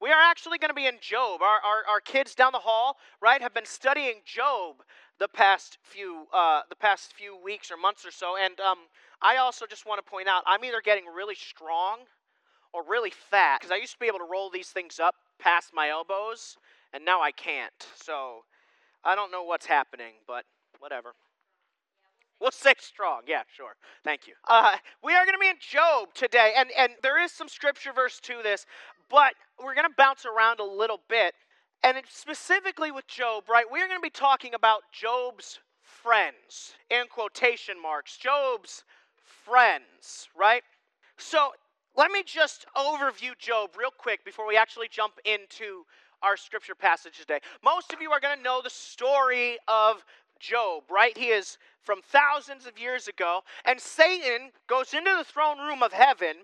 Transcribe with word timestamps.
We 0.00 0.10
are 0.10 0.20
actually 0.20 0.58
going 0.58 0.70
to 0.70 0.74
be 0.74 0.86
in 0.86 0.98
Job. 1.00 1.42
Our, 1.42 1.58
our, 1.64 1.82
our 1.90 2.00
kids 2.00 2.34
down 2.34 2.52
the 2.52 2.60
hall, 2.60 2.96
right, 3.20 3.42
have 3.42 3.52
been 3.52 3.66
studying 3.66 4.20
Job 4.24 4.76
the 5.18 5.26
past 5.28 5.78
few 5.82 6.26
uh, 6.32 6.62
the 6.70 6.76
past 6.76 7.12
few 7.12 7.36
weeks 7.42 7.70
or 7.72 7.76
months 7.76 8.06
or 8.06 8.12
so. 8.12 8.36
And 8.36 8.60
um, 8.60 8.78
I 9.20 9.36
also 9.36 9.66
just 9.66 9.86
want 9.86 10.04
to 10.04 10.08
point 10.08 10.28
out 10.28 10.44
I'm 10.46 10.64
either 10.64 10.80
getting 10.84 11.04
really 11.06 11.34
strong 11.34 12.00
or 12.72 12.82
really 12.88 13.10
fat 13.10 13.58
because 13.60 13.72
I 13.72 13.76
used 13.76 13.94
to 13.94 13.98
be 13.98 14.06
able 14.06 14.20
to 14.20 14.28
roll 14.30 14.50
these 14.50 14.68
things 14.68 15.00
up 15.00 15.16
past 15.40 15.70
my 15.74 15.88
elbows, 15.88 16.56
and 16.92 17.04
now 17.04 17.20
I 17.20 17.32
can't. 17.32 17.72
So 17.96 18.44
I 19.04 19.16
don't 19.16 19.32
know 19.32 19.42
what's 19.42 19.66
happening, 19.66 20.14
but 20.26 20.44
whatever. 20.78 21.14
We'll 22.40 22.52
say 22.52 22.74
strong. 22.78 23.22
Yeah, 23.26 23.42
sure. 23.52 23.74
Thank 24.04 24.28
you. 24.28 24.34
Uh, 24.46 24.76
we 25.02 25.12
are 25.14 25.24
going 25.24 25.34
to 25.34 25.40
be 25.40 25.48
in 25.48 25.56
Job 25.58 26.14
today, 26.14 26.52
and, 26.56 26.70
and 26.78 26.92
there 27.02 27.20
is 27.20 27.32
some 27.32 27.48
scripture 27.48 27.92
verse 27.92 28.20
to 28.20 28.34
this, 28.44 28.64
but 29.10 29.34
we're 29.62 29.74
going 29.74 29.88
to 29.88 29.94
bounce 29.96 30.24
around 30.26 30.60
a 30.60 30.64
little 30.64 31.00
bit. 31.08 31.34
And 31.82 31.96
specifically 32.08 32.90
with 32.90 33.06
Job, 33.06 33.44
right, 33.48 33.64
we're 33.70 33.86
going 33.86 33.98
to 33.98 34.02
be 34.02 34.10
talking 34.10 34.54
about 34.54 34.80
Job's 34.92 35.60
friends, 35.82 36.74
in 36.90 37.06
quotation 37.08 37.80
marks. 37.80 38.16
Job's 38.16 38.84
friends, 39.44 40.28
right? 40.36 40.62
So 41.16 41.52
let 41.96 42.10
me 42.10 42.22
just 42.24 42.66
overview 42.76 43.36
Job 43.38 43.70
real 43.78 43.90
quick 43.96 44.24
before 44.24 44.46
we 44.46 44.56
actually 44.56 44.88
jump 44.88 45.14
into 45.24 45.84
our 46.22 46.36
scripture 46.36 46.74
passage 46.74 47.18
today. 47.18 47.38
Most 47.64 47.92
of 47.92 48.00
you 48.00 48.10
are 48.10 48.20
going 48.20 48.36
to 48.36 48.42
know 48.42 48.60
the 48.62 48.70
story 48.70 49.56
of 49.68 50.04
Job, 50.40 50.84
right? 50.90 51.16
He 51.16 51.26
is 51.26 51.58
from 51.82 52.00
thousands 52.02 52.66
of 52.66 52.78
years 52.78 53.08
ago, 53.08 53.40
and 53.64 53.80
Satan 53.80 54.50
goes 54.68 54.94
into 54.94 55.14
the 55.16 55.24
throne 55.24 55.58
room 55.58 55.82
of 55.82 55.92
heaven, 55.92 56.36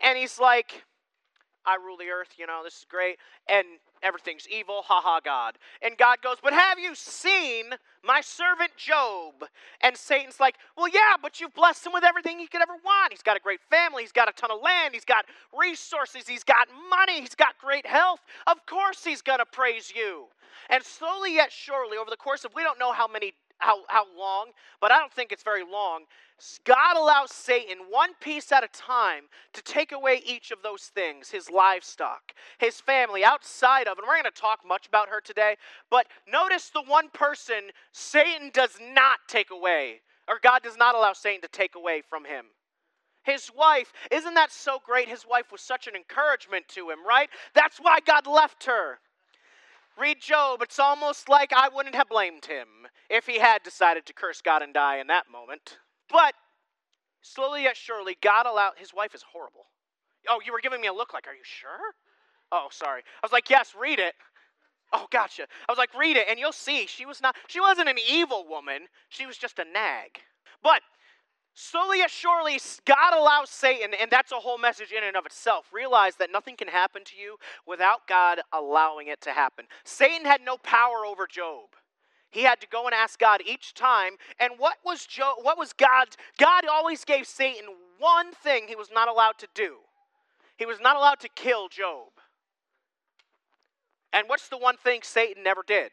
and 0.00 0.18
he's 0.18 0.38
like, 0.38 0.84
I 1.66 1.76
rule 1.76 1.96
the 1.96 2.08
earth, 2.08 2.34
you 2.38 2.46
know, 2.46 2.62
this 2.64 2.78
is 2.78 2.86
great. 2.88 3.18
And 3.48 3.66
everything's 4.02 4.48
evil, 4.48 4.82
ha 4.82 5.00
ha, 5.02 5.20
God. 5.22 5.56
And 5.82 5.96
God 5.96 6.18
goes, 6.22 6.36
But 6.42 6.52
have 6.52 6.78
you 6.78 6.94
seen 6.94 7.66
my 8.04 8.20
servant 8.20 8.70
Job? 8.76 9.44
And 9.82 9.96
Satan's 9.96 10.40
like, 10.40 10.56
Well, 10.76 10.88
yeah, 10.88 11.16
but 11.20 11.40
you've 11.40 11.54
blessed 11.54 11.86
him 11.86 11.92
with 11.92 12.04
everything 12.04 12.38
he 12.38 12.46
could 12.46 12.62
ever 12.62 12.76
want. 12.84 13.12
He's 13.12 13.22
got 13.22 13.36
a 13.36 13.40
great 13.40 13.60
family, 13.70 14.02
he's 14.02 14.12
got 14.12 14.28
a 14.28 14.32
ton 14.32 14.50
of 14.50 14.60
land, 14.62 14.94
he's 14.94 15.04
got 15.04 15.26
resources, 15.58 16.26
he's 16.26 16.44
got 16.44 16.68
money, 16.88 17.20
he's 17.20 17.34
got 17.34 17.58
great 17.58 17.86
health. 17.86 18.20
Of 18.46 18.64
course 18.66 19.04
he's 19.04 19.22
going 19.22 19.40
to 19.40 19.46
praise 19.46 19.92
you. 19.94 20.26
And 20.68 20.82
slowly 20.84 21.34
yet 21.34 21.52
surely, 21.52 21.96
over 21.96 22.10
the 22.10 22.16
course 22.16 22.44
of 22.44 22.54
we 22.54 22.62
don't 22.62 22.78
know 22.78 22.92
how 22.92 23.06
many 23.06 23.34
how, 23.60 23.84
how 23.88 24.04
long, 24.18 24.50
but 24.80 24.90
I 24.90 24.98
don't 24.98 25.12
think 25.12 25.32
it's 25.32 25.42
very 25.42 25.62
long. 25.62 26.04
God 26.64 26.96
allows 26.96 27.32
Satan, 27.32 27.78
one 27.90 28.10
piece 28.20 28.50
at 28.50 28.64
a 28.64 28.68
time, 28.68 29.24
to 29.52 29.62
take 29.62 29.92
away 29.92 30.22
each 30.24 30.50
of 30.50 30.62
those 30.62 30.84
things 30.84 31.30
his 31.30 31.50
livestock, 31.50 32.32
his 32.58 32.80
family, 32.80 33.24
outside 33.24 33.86
of, 33.86 33.98
and 33.98 34.06
we're 34.06 34.20
going 34.20 34.24
to 34.24 34.30
talk 34.40 34.60
much 34.66 34.86
about 34.86 35.08
her 35.08 35.20
today, 35.20 35.56
but 35.90 36.06
notice 36.30 36.70
the 36.70 36.82
one 36.82 37.10
person 37.10 37.70
Satan 37.92 38.50
does 38.52 38.76
not 38.94 39.18
take 39.28 39.50
away, 39.50 40.00
or 40.28 40.38
God 40.42 40.62
does 40.62 40.76
not 40.76 40.94
allow 40.94 41.12
Satan 41.12 41.42
to 41.42 41.48
take 41.48 41.74
away 41.74 42.02
from 42.08 42.24
him. 42.24 42.46
His 43.22 43.50
wife, 43.54 43.92
isn't 44.10 44.34
that 44.34 44.50
so 44.50 44.78
great? 44.84 45.08
His 45.08 45.26
wife 45.28 45.52
was 45.52 45.60
such 45.60 45.86
an 45.86 45.94
encouragement 45.94 46.66
to 46.68 46.88
him, 46.88 47.06
right? 47.06 47.28
That's 47.54 47.78
why 47.78 47.98
God 48.00 48.26
left 48.26 48.64
her. 48.64 48.98
Read 50.00 50.20
Job, 50.20 50.62
it's 50.62 50.78
almost 50.78 51.28
like 51.28 51.52
I 51.52 51.68
wouldn't 51.68 51.94
have 51.94 52.08
blamed 52.08 52.46
him 52.46 52.66
if 53.10 53.26
he 53.26 53.38
had 53.38 53.62
decided 53.62 54.06
to 54.06 54.14
curse 54.14 54.40
God 54.40 54.62
and 54.62 54.72
die 54.72 54.98
in 54.98 55.08
that 55.08 55.30
moment. 55.30 55.78
But 56.08 56.34
slowly 57.20 57.64
yet 57.64 57.76
surely, 57.76 58.16
God 58.22 58.46
allowed. 58.46 58.72
His 58.78 58.94
wife 58.94 59.14
is 59.14 59.22
horrible. 59.22 59.66
Oh, 60.28 60.40
you 60.44 60.52
were 60.52 60.60
giving 60.60 60.80
me 60.80 60.88
a 60.88 60.92
look 60.92 61.12
like, 61.12 61.26
are 61.26 61.34
you 61.34 61.44
sure? 61.44 61.94
Oh, 62.50 62.68
sorry. 62.70 63.02
I 63.22 63.26
was 63.26 63.32
like, 63.32 63.50
yes, 63.50 63.74
read 63.78 63.98
it. 63.98 64.14
Oh, 64.92 65.06
gotcha. 65.12 65.42
I 65.42 65.72
was 65.72 65.78
like, 65.78 65.94
read 65.94 66.16
it, 66.16 66.26
and 66.28 66.38
you'll 66.38 66.52
see. 66.52 66.86
She 66.86 67.06
was 67.06 67.20
not. 67.20 67.36
She 67.46 67.60
wasn't 67.60 67.88
an 67.88 67.98
evil 68.08 68.44
woman. 68.48 68.86
She 69.08 69.26
was 69.26 69.36
just 69.36 69.58
a 69.58 69.64
nag. 69.64 70.18
But 70.62 70.82
Slowly 71.62 71.98
yet 71.98 72.10
surely, 72.10 72.58
God 72.86 73.12
allows 73.12 73.50
Satan, 73.50 73.90
and 74.00 74.10
that's 74.10 74.32
a 74.32 74.36
whole 74.36 74.56
message 74.56 74.92
in 74.92 75.04
and 75.04 75.14
of 75.14 75.26
itself. 75.26 75.66
Realize 75.70 76.16
that 76.16 76.32
nothing 76.32 76.56
can 76.56 76.68
happen 76.68 77.04
to 77.04 77.14
you 77.14 77.36
without 77.66 78.08
God 78.08 78.40
allowing 78.50 79.08
it 79.08 79.20
to 79.20 79.30
happen. 79.32 79.66
Satan 79.84 80.24
had 80.24 80.40
no 80.40 80.56
power 80.56 81.04
over 81.04 81.26
Job. 81.26 81.66
He 82.30 82.44
had 82.44 82.62
to 82.62 82.66
go 82.66 82.86
and 82.86 82.94
ask 82.94 83.18
God 83.18 83.42
each 83.44 83.74
time. 83.74 84.12
And 84.40 84.54
what 84.56 84.78
was 84.86 85.04
Job, 85.04 85.36
what 85.42 85.58
was 85.58 85.74
God? 85.74 86.08
God 86.38 86.64
always 86.64 87.04
gave 87.04 87.26
Satan 87.26 87.66
one 87.98 88.32
thing 88.32 88.64
he 88.66 88.74
was 88.74 88.88
not 88.90 89.08
allowed 89.08 89.36
to 89.40 89.48
do. 89.54 89.76
He 90.56 90.64
was 90.64 90.80
not 90.80 90.96
allowed 90.96 91.20
to 91.20 91.28
kill 91.28 91.68
Job. 91.68 92.08
And 94.14 94.30
what's 94.30 94.48
the 94.48 94.56
one 94.56 94.78
thing 94.78 95.00
Satan 95.02 95.42
never 95.42 95.62
did? 95.66 95.90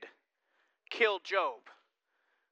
Kill 0.89 1.19
Job. 1.19 1.59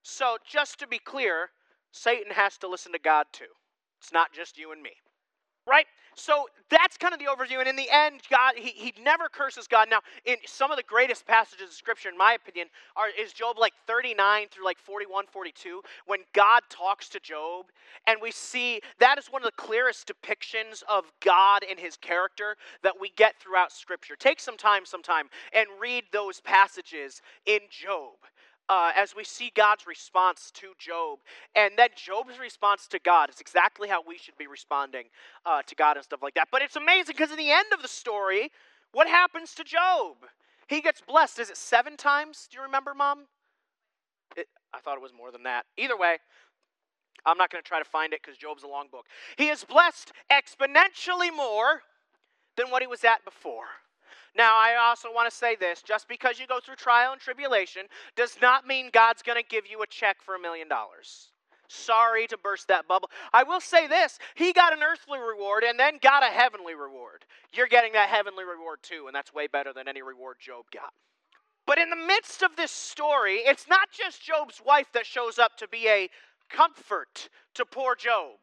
So, 0.03 0.37
just 0.45 0.79
to 0.79 0.87
be 0.87 0.99
clear, 0.99 1.51
Satan 1.95 2.31
has 2.33 2.57
to 2.57 2.67
listen 2.67 2.91
to 2.91 2.99
God 2.99 3.25
too. 3.31 3.45
It's 4.01 4.11
not 4.11 4.33
just 4.33 4.57
you 4.57 4.71
and 4.71 4.81
me. 4.81 4.91
Right? 5.67 5.87
So 6.13 6.45
that's 6.69 6.95
kind 6.95 7.13
of 7.13 7.19
the 7.19 7.25
overview. 7.25 7.59
And 7.59 7.67
in 7.67 7.75
the 7.75 7.89
end, 7.91 8.21
God, 8.29 8.53
he, 8.55 8.69
he 8.69 8.93
never 9.01 9.27
curses 9.27 9.67
God. 9.67 9.89
Now, 9.89 10.01
in 10.23 10.35
some 10.45 10.71
of 10.71 10.77
the 10.77 10.83
greatest 10.83 11.25
passages 11.25 11.69
of 11.69 11.73
Scripture, 11.73 12.09
in 12.09 12.17
my 12.17 12.33
opinion, 12.33 12.67
are 12.95 13.07
is 13.19 13.33
Job 13.33 13.57
like 13.57 13.73
39 13.87 14.47
through 14.51 14.63
like 14.63 14.77
41, 14.77 15.25
42, 15.31 15.81
when 16.05 16.19
God 16.33 16.61
talks 16.69 17.09
to 17.09 17.19
Job. 17.19 17.65
And 18.07 18.19
we 18.21 18.31
see 18.31 18.81
that 18.99 19.17
is 19.17 19.27
one 19.27 19.41
of 19.41 19.47
the 19.47 19.61
clearest 19.61 20.07
depictions 20.07 20.83
of 20.87 21.05
God 21.23 21.63
and 21.67 21.79
his 21.79 21.97
character 21.97 22.55
that 22.83 22.93
we 22.99 23.09
get 23.15 23.33
throughout 23.41 23.71
Scripture. 23.71 24.15
Take 24.17 24.39
some 24.39 24.57
time 24.57 24.85
sometime 24.85 25.29
and 25.53 25.67
read 25.81 26.03
those 26.11 26.39
passages 26.41 27.21
in 27.45 27.59
Job 27.69 28.13
uh, 28.69 28.91
as 28.95 29.15
we 29.15 29.23
see 29.23 29.51
God's 29.55 29.85
response 29.87 30.51
to 30.55 30.73
Job. 30.77 31.19
And 31.55 31.73
then 31.77 31.89
Job's 31.95 32.39
response 32.39 32.87
to 32.87 32.99
God 32.99 33.29
is 33.29 33.39
exactly 33.39 33.87
how 33.87 34.01
we 34.05 34.17
should 34.17 34.37
be 34.37 34.47
responding 34.47 35.05
uh, 35.45 35.61
to 35.63 35.75
God 35.75 35.97
and 35.97 36.03
stuff 36.03 36.23
like 36.23 36.33
that. 36.35 36.47
But 36.51 36.61
it's 36.61 36.75
amazing 36.75 37.15
because 37.17 37.31
in 37.31 37.37
the 37.37 37.51
end 37.51 37.67
of 37.73 37.81
the 37.81 37.87
story, 37.87 38.51
what 38.91 39.07
happens 39.07 39.53
to 39.55 39.63
Job? 39.63 40.15
He 40.67 40.81
gets 40.81 41.01
blessed. 41.01 41.39
Is 41.39 41.49
it 41.49 41.57
seven 41.57 41.95
times? 41.97 42.47
Do 42.49 42.57
you 42.57 42.63
remember, 42.63 42.93
Mom? 42.93 43.25
It, 44.35 44.47
I 44.73 44.79
thought 44.79 44.97
it 44.97 45.01
was 45.01 45.13
more 45.15 45.31
than 45.31 45.43
that. 45.43 45.65
Either 45.77 45.97
way, 45.97 46.17
I'm 47.25 47.37
not 47.37 47.51
going 47.51 47.63
to 47.63 47.67
try 47.67 47.79
to 47.79 47.85
find 47.85 48.13
it 48.13 48.21
because 48.23 48.37
Job's 48.37 48.63
a 48.63 48.67
long 48.67 48.87
book. 48.91 49.05
He 49.37 49.49
is 49.49 49.63
blessed 49.63 50.11
exponentially 50.31 51.35
more 51.35 51.81
than 52.57 52.69
what 52.69 52.81
he 52.81 52.87
was 52.87 53.03
at 53.03 53.23
before. 53.25 53.65
Now, 54.35 54.57
I 54.57 54.75
also 54.75 55.09
want 55.13 55.29
to 55.29 55.35
say 55.35 55.55
this 55.55 55.81
just 55.81 56.07
because 56.07 56.39
you 56.39 56.47
go 56.47 56.59
through 56.59 56.75
trial 56.75 57.13
and 57.13 57.21
tribulation 57.21 57.83
does 58.15 58.37
not 58.41 58.67
mean 58.67 58.89
God's 58.91 59.21
going 59.21 59.41
to 59.41 59.47
give 59.47 59.65
you 59.65 59.81
a 59.81 59.87
check 59.87 60.17
for 60.21 60.35
a 60.35 60.39
million 60.39 60.67
dollars. 60.67 61.29
Sorry 61.67 62.27
to 62.27 62.37
burst 62.37 62.67
that 62.67 62.87
bubble. 62.87 63.09
I 63.33 63.43
will 63.43 63.61
say 63.61 63.87
this 63.87 64.19
He 64.35 64.53
got 64.53 64.73
an 64.73 64.83
earthly 64.83 65.19
reward 65.19 65.63
and 65.63 65.79
then 65.79 65.99
got 66.01 66.23
a 66.23 66.27
heavenly 66.27 66.75
reward. 66.75 67.25
You're 67.53 67.67
getting 67.67 67.93
that 67.93 68.09
heavenly 68.09 68.43
reward 68.43 68.79
too, 68.83 69.05
and 69.07 69.15
that's 69.15 69.33
way 69.33 69.47
better 69.47 69.73
than 69.73 69.87
any 69.87 70.01
reward 70.01 70.37
Job 70.39 70.65
got. 70.71 70.93
But 71.65 71.79
in 71.79 71.89
the 71.89 71.95
midst 71.95 72.43
of 72.43 72.55
this 72.55 72.71
story, 72.71 73.37
it's 73.37 73.67
not 73.67 73.89
just 73.91 74.21
Job's 74.23 74.61
wife 74.63 74.87
that 74.93 75.05
shows 75.05 75.39
up 75.39 75.57
to 75.57 75.67
be 75.67 75.87
a 75.87 76.09
comfort 76.49 77.29
to 77.55 77.65
poor 77.65 77.95
Job. 77.95 78.37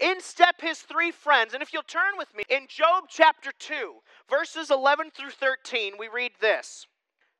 In 0.00 0.20
step 0.20 0.60
his 0.60 0.80
three 0.80 1.10
friends. 1.10 1.52
And 1.52 1.62
if 1.62 1.72
you'll 1.72 1.82
turn 1.82 2.16
with 2.16 2.34
me, 2.34 2.44
in 2.48 2.66
Job 2.68 3.04
chapter 3.08 3.52
2, 3.58 3.96
verses 4.28 4.70
11 4.70 5.10
through 5.10 5.30
13, 5.30 5.94
we 5.98 6.08
read 6.08 6.32
this. 6.40 6.86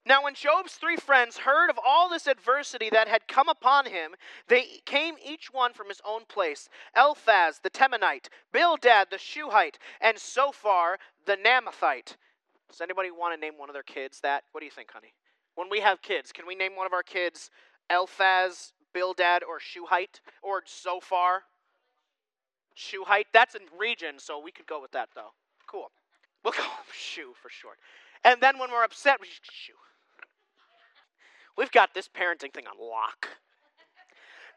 Now, 0.07 0.25
when 0.25 0.35
Job's 0.35 0.75
three 0.75 0.97
friends 0.97 1.39
heard 1.39 1.69
of 1.69 1.79
all 1.85 2.09
this 2.09 2.27
adversity 2.27 2.89
that 2.91 3.09
had 3.09 3.29
come 3.29 3.49
upon 3.49 3.87
him, 3.87 4.13
they 4.49 4.81
came 4.87 5.15
each 5.25 5.53
one 5.53 5.75
from 5.75 5.89
his 5.89 6.01
own 6.07 6.23
place 6.27 6.69
Eliphaz 6.97 7.61
the 7.63 7.71
Temanite, 7.71 8.29
Bildad 8.53 9.09
the 9.11 9.19
Shuhite, 9.19 9.79
and 10.01 10.19
Zophar 10.19 10.99
the 11.27 11.37
Naamathite. 11.37 12.17
Does 12.69 12.81
anybody 12.81 13.11
want 13.11 13.35
to 13.35 13.41
name 13.41 13.59
one 13.59 13.69
of 13.69 13.75
their 13.75 13.83
kids 13.83 14.21
that? 14.21 14.45
What 14.53 14.61
do 14.61 14.65
you 14.65 14.71
think, 14.71 14.91
honey? 14.91 15.13
When 15.55 15.69
we 15.69 15.81
have 15.81 16.01
kids, 16.03 16.33
can 16.33 16.47
we 16.47 16.55
name 16.55 16.77
one 16.77 16.87
of 16.87 16.93
our 16.93 17.03
kids 17.03 17.51
Eliphaz, 17.91 18.73
Bildad, 18.95 19.43
or 19.43 19.61
Shuhite, 19.61 20.21
or 20.43 20.63
Zophar? 22.81 23.07
height. 23.07 23.27
That's 23.33 23.55
a 23.55 23.59
region, 23.79 24.19
so 24.19 24.41
we 24.43 24.53
could 24.53 24.67
go 24.67 24.81
with 24.81 24.93
that 24.93 25.09
though. 25.15 25.33
Cool. 25.67 25.91
We'll 26.45 26.53
call 26.53 26.65
him 26.65 26.93
Shu 26.93 27.33
for 27.41 27.51
short. 27.51 27.79
And 28.25 28.41
then 28.41 28.59
when 28.59 28.71
we're 28.71 28.85
upset, 28.85 29.19
we—Shoe. 29.21 29.73
We've 31.57 31.71
got 31.71 31.95
this 31.95 32.09
parenting 32.09 32.53
thing 32.53 32.65
on 32.67 32.79
lock. 32.81 33.29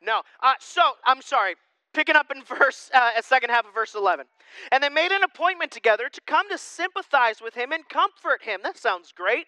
No. 0.01 0.21
Uh, 0.41 0.53
so 0.59 0.81
I'm 1.05 1.21
sorry. 1.21 1.55
Picking 1.93 2.15
up 2.15 2.31
in 2.35 2.43
verse, 2.43 2.89
uh, 2.93 3.21
second 3.21 3.51
half 3.51 3.65
of 3.67 3.73
verse 3.73 3.93
11. 3.93 4.25
And 4.71 4.83
they 4.83 4.89
made 4.89 5.11
an 5.11 5.23
appointment 5.23 5.71
together 5.71 6.09
to 6.11 6.21
come 6.25 6.49
to 6.49 6.57
sympathize 6.57 7.41
with 7.41 7.53
him 7.53 7.71
and 7.71 7.87
comfort 7.87 8.41
him. 8.43 8.61
That 8.63 8.77
sounds 8.77 9.11
great. 9.11 9.45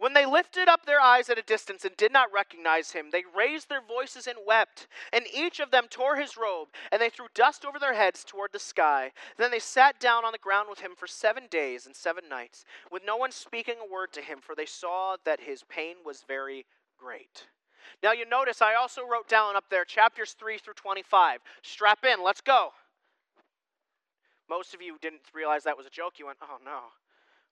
When 0.00 0.14
they 0.14 0.24
lifted 0.24 0.66
up 0.66 0.86
their 0.86 0.98
eyes 0.98 1.28
at 1.28 1.38
a 1.38 1.42
distance 1.42 1.84
and 1.84 1.94
did 1.94 2.10
not 2.10 2.32
recognize 2.32 2.92
him, 2.92 3.10
they 3.12 3.22
raised 3.36 3.68
their 3.68 3.82
voices 3.82 4.26
and 4.26 4.38
wept. 4.46 4.88
And 5.12 5.26
each 5.30 5.60
of 5.60 5.70
them 5.70 5.88
tore 5.90 6.16
his 6.16 6.38
robe, 6.38 6.68
and 6.90 7.02
they 7.02 7.10
threw 7.10 7.26
dust 7.34 7.66
over 7.66 7.78
their 7.78 7.92
heads 7.92 8.24
toward 8.24 8.52
the 8.54 8.58
sky. 8.58 9.12
Then 9.36 9.50
they 9.50 9.58
sat 9.58 10.00
down 10.00 10.24
on 10.24 10.32
the 10.32 10.38
ground 10.38 10.68
with 10.70 10.80
him 10.80 10.92
for 10.96 11.06
seven 11.06 11.48
days 11.50 11.84
and 11.84 11.94
seven 11.94 12.30
nights, 12.30 12.64
with 12.90 13.02
no 13.04 13.18
one 13.18 13.30
speaking 13.30 13.74
a 13.78 13.92
word 13.92 14.10
to 14.14 14.22
him, 14.22 14.38
for 14.40 14.54
they 14.54 14.64
saw 14.64 15.16
that 15.26 15.40
his 15.40 15.64
pain 15.64 15.96
was 16.02 16.24
very 16.26 16.64
great. 16.96 17.48
Now 18.02 18.12
you 18.12 18.24
notice 18.24 18.62
I 18.62 18.76
also 18.76 19.02
wrote 19.06 19.28
down 19.28 19.54
up 19.54 19.64
there 19.68 19.84
chapters 19.84 20.32
3 20.32 20.56
through 20.56 20.74
25. 20.74 21.40
Strap 21.60 22.06
in, 22.06 22.24
let's 22.24 22.40
go. 22.40 22.70
Most 24.48 24.72
of 24.72 24.80
you 24.80 24.96
didn't 25.02 25.20
realize 25.34 25.64
that 25.64 25.76
was 25.76 25.84
a 25.84 25.90
joke. 25.90 26.14
You 26.18 26.24
went, 26.24 26.38
oh 26.40 26.56
no 26.64 26.84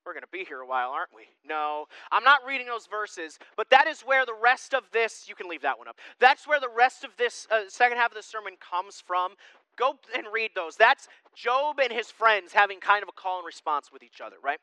we're 0.08 0.14
going 0.14 0.22
to 0.22 0.28
be 0.32 0.42
here 0.42 0.60
a 0.60 0.66
while, 0.66 0.88
aren't 0.88 1.14
we? 1.14 1.24
No, 1.46 1.84
I'm 2.10 2.24
not 2.24 2.40
reading 2.46 2.66
those 2.66 2.86
verses, 2.86 3.38
but 3.58 3.68
that 3.68 3.86
is 3.86 4.00
where 4.00 4.24
the 4.24 4.34
rest 4.42 4.72
of 4.72 4.84
this, 4.90 5.26
you 5.28 5.34
can 5.34 5.48
leave 5.50 5.60
that 5.60 5.78
one 5.78 5.86
up. 5.86 5.98
That's 6.18 6.48
where 6.48 6.58
the 6.58 6.70
rest 6.74 7.04
of 7.04 7.10
this 7.18 7.46
uh, 7.50 7.68
second 7.68 7.98
half 7.98 8.12
of 8.12 8.16
the 8.16 8.22
sermon 8.22 8.54
comes 8.58 9.02
from. 9.06 9.32
Go 9.76 9.98
and 10.16 10.26
read 10.32 10.52
those. 10.54 10.76
That's 10.76 11.08
Job 11.36 11.78
and 11.78 11.92
his 11.92 12.10
friends 12.10 12.54
having 12.54 12.80
kind 12.80 13.02
of 13.02 13.10
a 13.10 13.12
call 13.12 13.36
and 13.36 13.46
response 13.46 13.92
with 13.92 14.02
each 14.02 14.22
other, 14.24 14.36
right? 14.42 14.58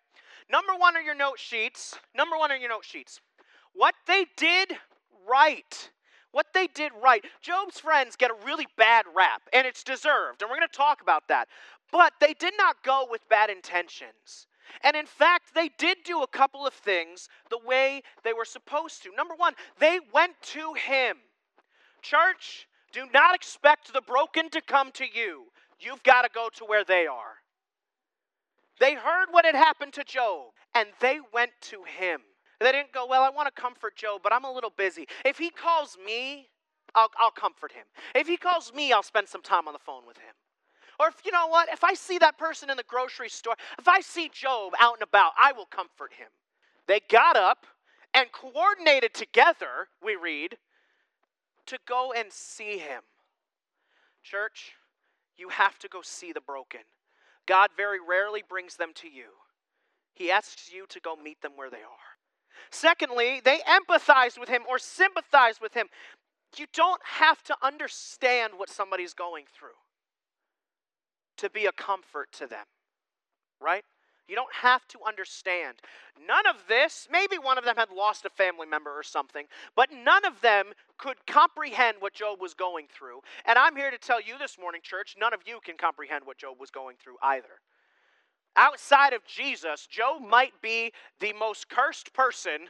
Number 0.51 0.73
one 0.75 0.97
on 0.97 1.05
your 1.05 1.15
note 1.15 1.37
sheets, 1.37 1.95
number 2.15 2.37
one 2.37 2.51
on 2.51 2.59
your 2.59 2.69
note 2.71 2.83
sheets, 2.83 3.21
what 3.73 3.93
they 4.07 4.25
did 4.35 4.73
right. 5.29 5.91
What 6.31 6.47
they 6.55 6.67
did 6.73 6.91
right. 7.01 7.23
Job's 7.41 7.79
friends 7.79 8.15
get 8.15 8.31
a 8.31 8.45
really 8.45 8.65
bad 8.77 9.05
rap, 9.15 9.43
and 9.53 9.67
it's 9.67 9.83
deserved, 9.83 10.41
and 10.41 10.49
we're 10.49 10.57
going 10.57 10.67
to 10.67 10.75
talk 10.75 11.01
about 11.01 11.27
that. 11.29 11.47
But 11.91 12.13
they 12.19 12.33
did 12.33 12.55
not 12.57 12.83
go 12.83 13.07
with 13.09 13.29
bad 13.29 13.51
intentions. 13.51 14.47
And 14.83 14.95
in 14.95 15.05
fact, 15.05 15.53
they 15.53 15.69
did 15.77 15.97
do 16.03 16.21
a 16.21 16.27
couple 16.27 16.65
of 16.65 16.73
things 16.73 17.29
the 17.49 17.59
way 17.65 18.01
they 18.23 18.33
were 18.33 18.45
supposed 18.45 19.03
to. 19.03 19.11
Number 19.15 19.35
one, 19.35 19.53
they 19.79 19.99
went 20.13 20.33
to 20.53 20.73
him. 20.73 21.17
Church, 22.01 22.67
do 22.91 23.05
not 23.13 23.35
expect 23.35 23.93
the 23.93 24.01
broken 24.01 24.49
to 24.51 24.61
come 24.61 24.91
to 24.93 25.05
you. 25.05 25.45
You've 25.79 26.03
got 26.03 26.21
to 26.21 26.29
go 26.33 26.49
to 26.55 26.65
where 26.65 26.83
they 26.83 27.07
are. 27.07 27.35
They 28.79 28.93
heard 28.93 29.27
what 29.31 29.45
had 29.45 29.55
happened 29.55 29.93
to 29.93 30.03
Job, 30.03 30.51
and 30.73 30.89
they 30.99 31.19
went 31.33 31.51
to 31.61 31.83
him. 31.83 32.21
They 32.59 32.71
didn't 32.71 32.91
go, 32.91 33.05
Well, 33.07 33.23
I 33.23 33.29
want 33.29 33.53
to 33.53 33.61
comfort 33.61 33.95
Job, 33.95 34.21
but 34.23 34.33
I'm 34.33 34.45
a 34.45 34.51
little 34.51 34.71
busy. 34.75 35.07
If 35.23 35.37
he 35.37 35.49
calls 35.49 35.97
me, 36.05 36.49
I'll, 36.93 37.09
I'll 37.17 37.31
comfort 37.31 37.71
him. 37.71 37.85
If 38.13 38.27
he 38.27 38.37
calls 38.37 38.73
me, 38.73 38.91
I'll 38.91 39.03
spend 39.03 39.27
some 39.27 39.41
time 39.41 39.67
on 39.67 39.73
the 39.73 39.79
phone 39.79 40.05
with 40.07 40.17
him. 40.17 40.33
Or 40.99 41.07
if 41.07 41.15
you 41.25 41.31
know 41.31 41.47
what, 41.47 41.69
if 41.71 41.83
I 41.83 41.93
see 41.93 42.17
that 42.19 42.37
person 42.37 42.69
in 42.69 42.77
the 42.77 42.83
grocery 42.83 43.29
store, 43.29 43.55
if 43.77 43.87
I 43.87 44.01
see 44.01 44.29
Job 44.33 44.73
out 44.79 44.95
and 44.95 45.03
about, 45.03 45.33
I 45.37 45.51
will 45.51 45.65
comfort 45.65 46.13
him. 46.13 46.29
They 46.87 47.01
got 47.09 47.35
up 47.35 47.65
and 48.13 48.31
coordinated 48.31 49.13
together, 49.13 49.89
we 50.03 50.15
read, 50.15 50.57
to 51.65 51.77
go 51.87 52.13
and 52.15 52.31
see 52.31 52.77
him. 52.77 53.01
Church, 54.23 54.73
you 55.37 55.49
have 55.49 55.77
to 55.79 55.89
go 55.89 56.01
see 56.01 56.31
the 56.31 56.41
broken. 56.41 56.81
God 57.45 57.71
very 57.75 57.99
rarely 57.99 58.43
brings 58.47 58.77
them 58.77 58.91
to 58.95 59.07
you. 59.07 59.25
He 60.13 60.31
asks 60.31 60.71
you 60.71 60.85
to 60.89 60.99
go 60.99 61.15
meet 61.15 61.41
them 61.41 61.51
where 61.55 61.69
they 61.69 61.77
are. 61.77 62.15
Secondly, 62.71 63.41
they 63.43 63.59
empathize 63.67 64.39
with 64.39 64.49
him 64.49 64.63
or 64.67 64.79
sympathize 64.79 65.59
with 65.61 65.73
him. 65.73 65.87
You 66.57 66.65
don't 66.73 67.01
have 67.03 67.43
to 67.43 67.55
understand 67.61 68.53
what 68.55 68.69
somebody's 68.69 69.13
going 69.13 69.43
through 69.53 69.75
to 71.37 71.49
be 71.49 71.65
a 71.65 71.71
comfort 71.71 72.31
to 72.33 72.47
them, 72.47 72.65
right? 73.61 73.83
You 74.27 74.35
don't 74.35 74.53
have 74.61 74.87
to 74.87 74.99
understand. 75.07 75.77
None 76.27 76.47
of 76.47 76.67
this, 76.67 77.07
maybe 77.11 77.37
one 77.37 77.57
of 77.57 77.63
them 77.63 77.75
had 77.75 77.89
lost 77.91 78.25
a 78.25 78.29
family 78.29 78.65
member 78.65 78.89
or 78.89 79.03
something, 79.03 79.45
but 79.75 79.89
none 79.91 80.25
of 80.25 80.41
them 80.41 80.73
could 80.97 81.17
comprehend 81.27 81.97
what 81.99 82.13
Job 82.13 82.41
was 82.41 82.53
going 82.53 82.87
through. 82.87 83.19
And 83.45 83.59
I'm 83.59 83.75
here 83.75 83.91
to 83.91 83.97
tell 83.97 84.19
you 84.19 84.37
this 84.39 84.57
morning, 84.59 84.81
church, 84.83 85.15
none 85.19 85.33
of 85.33 85.41
you 85.45 85.59
can 85.63 85.77
comprehend 85.77 86.25
what 86.25 86.37
Job 86.37 86.59
was 86.59 86.71
going 86.71 86.95
through 86.97 87.17
either. 87.21 87.59
Outside 88.55 89.13
of 89.13 89.25
Jesus, 89.25 89.85
Job 89.85 90.21
might 90.21 90.59
be 90.61 90.91
the 91.19 91.33
most 91.33 91.69
cursed 91.69 92.13
person 92.13 92.69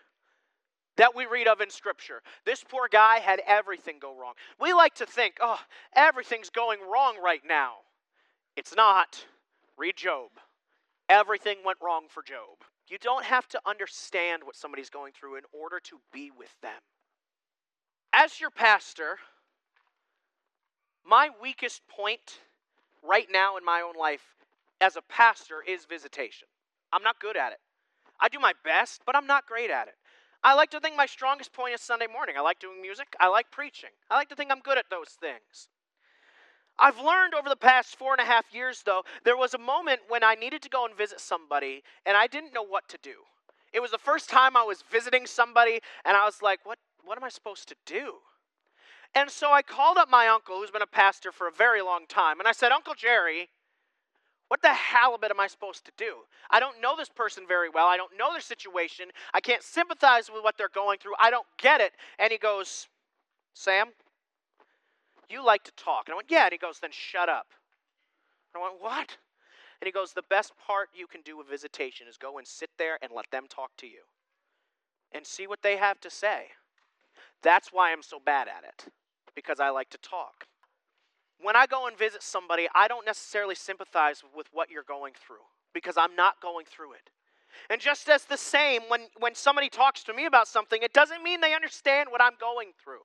that 0.98 1.16
we 1.16 1.26
read 1.26 1.48
of 1.48 1.62
in 1.62 1.70
Scripture. 1.70 2.22
This 2.46 2.64
poor 2.68 2.88
guy 2.90 3.20
had 3.20 3.42
everything 3.46 4.00
go 4.00 4.18
wrong. 4.18 4.34
We 4.60 4.74
like 4.74 4.96
to 4.96 5.06
think, 5.06 5.36
oh, 5.42 5.60
everything's 5.96 6.50
going 6.50 6.80
wrong 6.92 7.16
right 7.24 7.42
now. 7.48 7.76
It's 8.56 8.76
not. 8.76 9.26
Read 9.78 9.98
Job. 9.98 10.30
Everything 11.10 11.58
went 11.66 11.78
wrong 11.82 12.06
for 12.10 12.24
Job. 12.24 12.64
You 12.88 12.98
don't 12.98 13.26
have 13.26 13.48
to 13.50 13.62
understand 13.66 14.44
what 14.44 14.56
somebody's 14.56 14.90
going 14.90 15.14
through 15.14 15.38
in 15.38 15.44
order 15.52 15.80
to 15.86 16.00
be 16.14 16.32
with 16.38 16.56
them. 16.62 16.82
As 18.14 18.40
your 18.40 18.52
pastor, 18.52 19.18
my 21.06 21.30
weakest 21.42 21.82
point 21.88 22.40
right 23.04 23.28
now 23.32 23.58
in 23.58 23.66
my 23.66 23.82
own 23.82 23.96
life 24.00 24.24
as 24.82 24.96
a 24.96 25.02
pastor 25.02 25.58
is 25.68 25.86
visitation. 25.86 26.48
I'm 26.94 27.04
not 27.04 27.20
good 27.20 27.38
at 27.38 27.52
it. 27.52 27.60
I 28.20 28.30
do 28.30 28.40
my 28.40 28.54
best, 28.64 29.02
but 29.06 29.16
I'm 29.16 29.28
not 29.28 29.48
great 29.48 29.70
at 29.70 29.88
it. 29.88 29.96
I 30.44 30.54
like 30.54 30.70
to 30.72 30.80
think 30.80 30.96
my 30.96 31.08
strongest 31.08 31.54
point 31.54 31.74
is 31.74 31.82
Sunday 31.82 32.08
morning. 32.08 32.36
I 32.38 32.42
like 32.42 32.60
doing 32.60 32.82
music. 32.82 33.08
I 33.20 33.28
like 33.28 33.52
preaching. 33.52 33.90
I 34.10 34.16
like 34.16 34.30
to 34.30 34.36
think 34.36 34.52
I'm 34.52 34.60
good 34.60 34.78
at 34.78 34.86
those 34.90 35.10
things. 35.20 35.70
I've 36.78 37.00
learned 37.00 37.34
over 37.34 37.48
the 37.48 37.56
past 37.56 37.96
four 37.96 38.12
and 38.12 38.22
a 38.22 38.26
half 38.26 38.54
years, 38.54 38.84
though, 38.86 39.04
there 39.24 39.38
was 39.38 39.54
a 39.54 39.58
moment 39.58 40.02
when 40.08 40.24
I 40.24 40.36
needed 40.36 40.62
to 40.64 40.70
go 40.70 40.86
and 40.86 40.96
visit 40.96 41.20
somebody 41.20 41.84
and 42.06 42.18
I 42.18 42.28
didn't 42.28 42.54
know 42.54 42.66
what 42.66 42.88
to 42.90 42.98
do. 43.02 43.16
It 43.74 43.82
was 43.82 43.92
the 43.92 43.98
first 43.98 44.30
time 44.30 44.56
I 44.56 44.64
was 44.64 44.84
visiting 44.90 45.26
somebody 45.26 45.80
and 46.04 46.18
I 46.18 46.26
was 46.26 46.42
like, 46.42 46.60
what, 46.66 46.78
what 47.04 47.18
am 47.18 47.24
I 47.24 47.30
supposed 47.30 47.68
to 47.70 47.76
do? 47.86 48.16
And 49.14 49.30
so 49.30 49.52
I 49.52 49.62
called 49.62 49.98
up 49.98 50.10
my 50.10 50.28
uncle, 50.28 50.58
who's 50.58 50.72
been 50.72 50.82
a 50.82 50.88
pastor 50.88 51.32
for 51.32 51.48
a 51.48 51.52
very 51.52 51.82
long 51.82 52.06
time, 52.08 52.40
and 52.40 52.48
I 52.50 52.52
said, 52.52 52.74
Uncle 52.74 52.94
Jerry, 52.96 53.50
what 54.50 54.62
the 54.62 54.74
halibut 54.74 55.32
am 55.32 55.40
I 55.40 55.48
supposed 55.48 55.86
to 55.86 55.92
do? 55.98 56.18
I 56.52 56.60
don't 56.60 56.82
know 56.82 56.96
this 56.98 57.10
person 57.10 57.46
very 57.48 57.70
well. 57.70 57.88
I 57.88 57.98
don't 57.98 58.18
know 58.18 58.32
their 58.32 58.42
situation. 58.42 59.08
I 59.34 59.40
can't 59.40 59.64
sympathize 59.64 60.30
with 60.32 60.44
what 60.44 60.58
they're 60.58 60.70
going 60.70 61.00
through. 61.00 61.14
I 61.18 61.32
don't 61.32 61.48
get 61.58 61.82
it. 61.82 61.94
And 62.20 62.32
he 62.32 62.38
goes, 62.38 62.88
Sam, 63.54 63.88
you 65.30 65.46
like 65.46 65.64
to 65.64 65.72
talk. 65.72 66.04
And 66.08 66.14
I 66.14 66.16
went, 66.18 66.32
Yeah. 66.32 66.46
And 66.46 66.52
he 66.52 66.58
goes, 66.58 66.80
Then 66.80 66.92
shut 66.92 67.30
up. 67.30 67.48
And 68.54 68.62
I 68.62 68.68
went, 68.68 68.82
What? 68.82 69.18
And 69.82 69.88
he 69.88 69.92
goes, 69.92 70.14
The 70.14 70.24
best 70.30 70.54
part 70.58 70.90
you 70.94 71.08
can 71.08 71.22
do 71.22 71.38
with 71.38 71.50
visitation 71.50 72.08
is 72.08 72.18
go 72.18 72.38
and 72.38 72.48
sit 72.48 72.70
there 72.78 72.98
and 73.02 73.12
let 73.16 73.30
them 73.32 73.46
talk 73.50 73.72
to 73.78 73.88
you 73.88 74.02
and 75.14 75.26
see 75.26 75.48
what 75.48 75.62
they 75.62 75.78
have 75.78 76.00
to 76.02 76.10
say. 76.10 76.48
That's 77.42 77.70
why 77.72 77.92
I'm 77.92 78.04
so 78.04 78.20
bad 78.24 78.48
at 78.48 78.64
it, 78.64 78.92
because 79.36 79.60
I 79.60 79.70
like 79.70 79.90
to 79.92 79.98
talk. 79.98 80.46
When 81.42 81.56
I 81.56 81.66
go 81.66 81.88
and 81.88 81.98
visit 81.98 82.24
somebody, 82.24 82.68
I 82.74 82.88
don't 82.88 83.06
necessarily 83.06 83.56
sympathize 83.56 84.24
with 84.36 84.48
what 84.52 84.70
you're 84.70 84.84
going 84.84 85.14
through 85.14 85.46
because 85.74 85.98
I'm 85.98 86.16
not 86.16 86.42
going 86.42 86.66
through 86.66 86.94
it. 86.94 87.10
And 87.70 87.80
just 87.80 88.10
as 88.10 88.26
the 88.26 88.38
same, 88.38 88.82
when, 88.88 89.08
when 89.20 89.36
somebody 89.36 89.70
talks 89.70 90.04
to 90.06 90.14
me 90.14 90.26
about 90.26 90.48
something, 90.48 90.82
it 90.82 90.94
doesn't 90.94 91.24
mean 91.24 91.42
they 91.42 91.54
understand 91.54 92.10
what 92.12 92.22
I'm 92.22 92.36
going 92.40 92.72
through. 92.84 93.02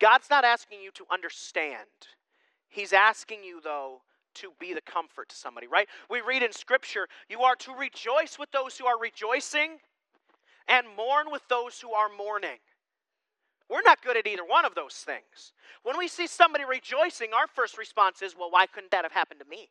God's 0.00 0.28
not 0.30 0.44
asking 0.44 0.80
you 0.82 0.90
to 0.92 1.04
understand. 1.10 1.86
He's 2.68 2.92
asking 2.92 3.44
you, 3.44 3.60
though, 3.62 4.02
to 4.34 4.52
be 4.60 4.74
the 4.74 4.82
comfort 4.82 5.28
to 5.30 5.36
somebody, 5.36 5.66
right? 5.66 5.88
We 6.10 6.20
read 6.20 6.42
in 6.42 6.52
Scripture, 6.52 7.08
you 7.28 7.40
are 7.42 7.56
to 7.56 7.72
rejoice 7.72 8.38
with 8.38 8.50
those 8.50 8.76
who 8.76 8.86
are 8.86 8.98
rejoicing 9.00 9.78
and 10.68 10.86
mourn 10.96 11.26
with 11.30 11.42
those 11.48 11.80
who 11.80 11.92
are 11.92 12.08
mourning. 12.16 12.58
We're 13.70 13.82
not 13.82 14.02
good 14.02 14.16
at 14.16 14.26
either 14.26 14.44
one 14.44 14.64
of 14.64 14.74
those 14.74 14.94
things. 14.94 15.52
When 15.82 15.98
we 15.98 16.08
see 16.08 16.26
somebody 16.26 16.64
rejoicing, 16.64 17.32
our 17.32 17.46
first 17.46 17.78
response 17.78 18.22
is, 18.22 18.36
well, 18.38 18.50
why 18.50 18.66
couldn't 18.66 18.90
that 18.92 19.04
have 19.04 19.12
happened 19.12 19.40
to 19.40 19.48
me? 19.48 19.70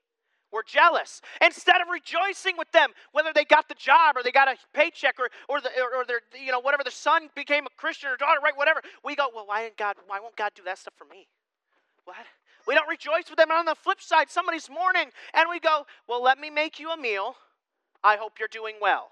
We're 0.56 0.64
jealous. 0.64 1.20
Instead 1.42 1.82
of 1.82 1.90
rejoicing 1.92 2.56
with 2.58 2.72
them, 2.72 2.92
whether 3.12 3.34
they 3.36 3.44
got 3.44 3.68
the 3.68 3.76
job 3.76 4.16
or 4.16 4.24
they 4.24 4.32
got 4.32 4.48
a 4.48 4.56
paycheck 4.74 5.20
or, 5.20 5.28
or, 5.50 5.60
the, 5.60 5.68
or, 5.78 6.00
or 6.00 6.06
their, 6.06 6.22
you 6.42 6.50
know, 6.50 6.62
whatever, 6.62 6.82
the 6.82 6.92
son 6.92 7.28
became 7.36 7.66
a 7.66 7.70
Christian 7.76 8.10
or 8.10 8.16
daughter, 8.16 8.40
right, 8.42 8.56
whatever, 8.56 8.80
we 9.04 9.18
go, 9.18 9.28
well, 9.36 9.46
why, 9.46 9.70
God, 9.78 9.98
why 10.08 10.22
won't 10.22 10.38
God 10.38 10.54
do 10.56 10.64
that 10.64 10.78
stuff 10.78 10.94
for 10.98 11.04
me? 11.12 11.28
What? 12.06 12.16
We 12.66 12.74
don't 12.74 12.88
rejoice 12.88 13.30
with 13.30 13.36
them. 13.36 13.52
And 13.52 13.60
on 13.60 13.66
the 13.66 13.76
flip 13.76 14.02
side, 14.02 14.30
somebody's 14.30 14.70
mourning, 14.70 15.10
and 15.34 15.50
we 15.50 15.60
go, 15.60 15.86
well, 16.08 16.24
let 16.24 16.40
me 16.40 16.50
make 16.50 16.80
you 16.80 16.90
a 16.90 16.98
meal. 16.98 17.36
I 18.02 18.16
hope 18.16 18.40
you're 18.40 18.48
doing 18.48 18.76
well. 18.82 19.10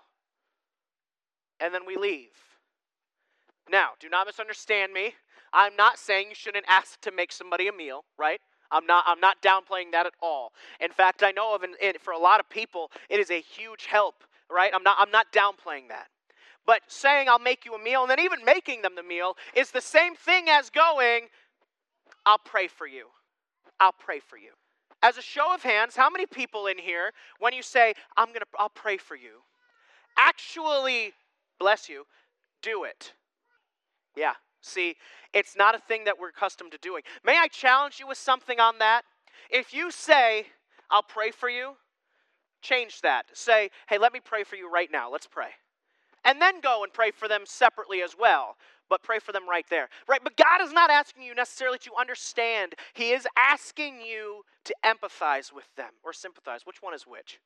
And 1.59 1.73
then 1.73 1.81
we 1.85 1.97
leave. 1.97 2.29
Now, 3.69 3.89
do 3.99 4.07
not 4.07 4.27
misunderstand 4.27 4.93
me. 4.93 5.15
I'm 5.51 5.75
not 5.75 5.99
saying 5.99 6.29
you 6.29 6.35
shouldn't 6.35 6.65
ask 6.69 7.01
to 7.01 7.11
make 7.11 7.33
somebody 7.33 7.67
a 7.67 7.73
meal, 7.73 8.05
right? 8.17 8.39
I'm 8.73 8.85
not, 8.85 9.03
I'm 9.07 9.19
not 9.19 9.41
downplaying 9.41 9.91
that 9.91 10.05
at 10.05 10.13
all. 10.21 10.51
In 10.81 10.91
fact, 10.91 11.23
I 11.23 11.31
know 11.31 11.55
of, 11.55 11.63
for 12.01 12.11
a 12.11 12.17
lot 12.17 12.39
of 12.39 12.49
people, 12.49 12.91
it 13.09 13.19
is 13.19 13.29
a 13.29 13.39
huge 13.39 13.85
help, 13.85 14.23
right? 14.51 14.71
I'm 14.73 14.83
not, 14.83 14.97
I'm 14.99 15.11
not 15.11 15.31
downplaying 15.31 15.89
that. 15.89 16.07
But 16.65 16.81
saying 16.87 17.29
I'll 17.29 17.39
make 17.39 17.65
you 17.65 17.75
a 17.75 17.79
meal 17.79 18.01
and 18.01 18.09
then 18.09 18.19
even 18.19 18.43
making 18.45 18.81
them 18.81 18.95
the 18.95 19.03
meal 19.03 19.35
is 19.55 19.71
the 19.71 19.81
same 19.81 20.15
thing 20.15 20.45
as 20.49 20.69
going, 20.69 21.27
I'll 22.25 22.37
pray 22.37 22.67
for 22.67 22.87
you. 22.87 23.07
I'll 23.79 23.93
pray 23.93 24.19
for 24.19 24.37
you. 24.37 24.51
As 25.01 25.17
a 25.17 25.21
show 25.21 25.53
of 25.53 25.61
hands, 25.61 25.97
how 25.97 26.09
many 26.09 26.25
people 26.25 26.67
in 26.67 26.77
here, 26.77 27.11
when 27.39 27.51
you 27.53 27.61
say, 27.61 27.93
I'm 28.15 28.27
gonna 28.27 28.45
I'll 28.57 28.69
pray 28.69 28.95
for 28.95 29.15
you, 29.15 29.41
actually 30.17 31.11
bless 31.59 31.89
you, 31.89 32.05
do 32.61 32.85
it. 32.85 33.11
Yeah, 34.15 34.33
see, 34.63 34.95
it's 35.33 35.55
not 35.55 35.75
a 35.75 35.79
thing 35.79 36.05
that 36.05 36.19
we're 36.19 36.29
accustomed 36.29 36.71
to 36.71 36.77
doing. 36.79 37.03
May 37.23 37.37
I 37.37 37.47
challenge 37.47 37.99
you 37.99 38.07
with 38.07 38.17
something 38.17 38.59
on 38.59 38.79
that? 38.79 39.03
If 39.49 39.73
you 39.73 39.91
say, 39.91 40.47
I'll 40.89 41.03
pray 41.03 41.31
for 41.31 41.49
you, 41.49 41.73
change 42.61 43.01
that. 43.01 43.25
Say, 43.33 43.69
hey, 43.87 43.97
let 43.97 44.13
me 44.13 44.19
pray 44.23 44.43
for 44.43 44.55
you 44.55 44.71
right 44.71 44.89
now. 44.91 45.11
Let's 45.11 45.27
pray. 45.27 45.49
And 46.25 46.41
then 46.41 46.61
go 46.61 46.83
and 46.83 46.93
pray 46.93 47.11
for 47.11 47.27
them 47.27 47.41
separately 47.45 48.01
as 48.01 48.15
well 48.17 48.55
but 48.89 49.01
pray 49.01 49.17
for 49.17 49.31
them 49.31 49.49
right 49.49 49.65
there. 49.71 49.89
Right? 50.07 50.19
But 50.23 50.37
God 50.37 50.61
is 50.61 50.71
not 50.71 50.91
asking 50.91 51.23
you 51.23 51.33
necessarily 51.33 51.79
to 51.79 51.91
understand. 51.99 52.75
He 52.93 53.11
is 53.11 53.25
asking 53.35 54.01
you 54.01 54.43
to 54.65 54.75
empathize 54.85 55.51
with 55.51 55.65
them 55.75 55.89
or 56.03 56.13
sympathize. 56.13 56.61
Which 56.65 56.83
one 56.83 56.93
is 56.93 57.07
which? 57.07 57.39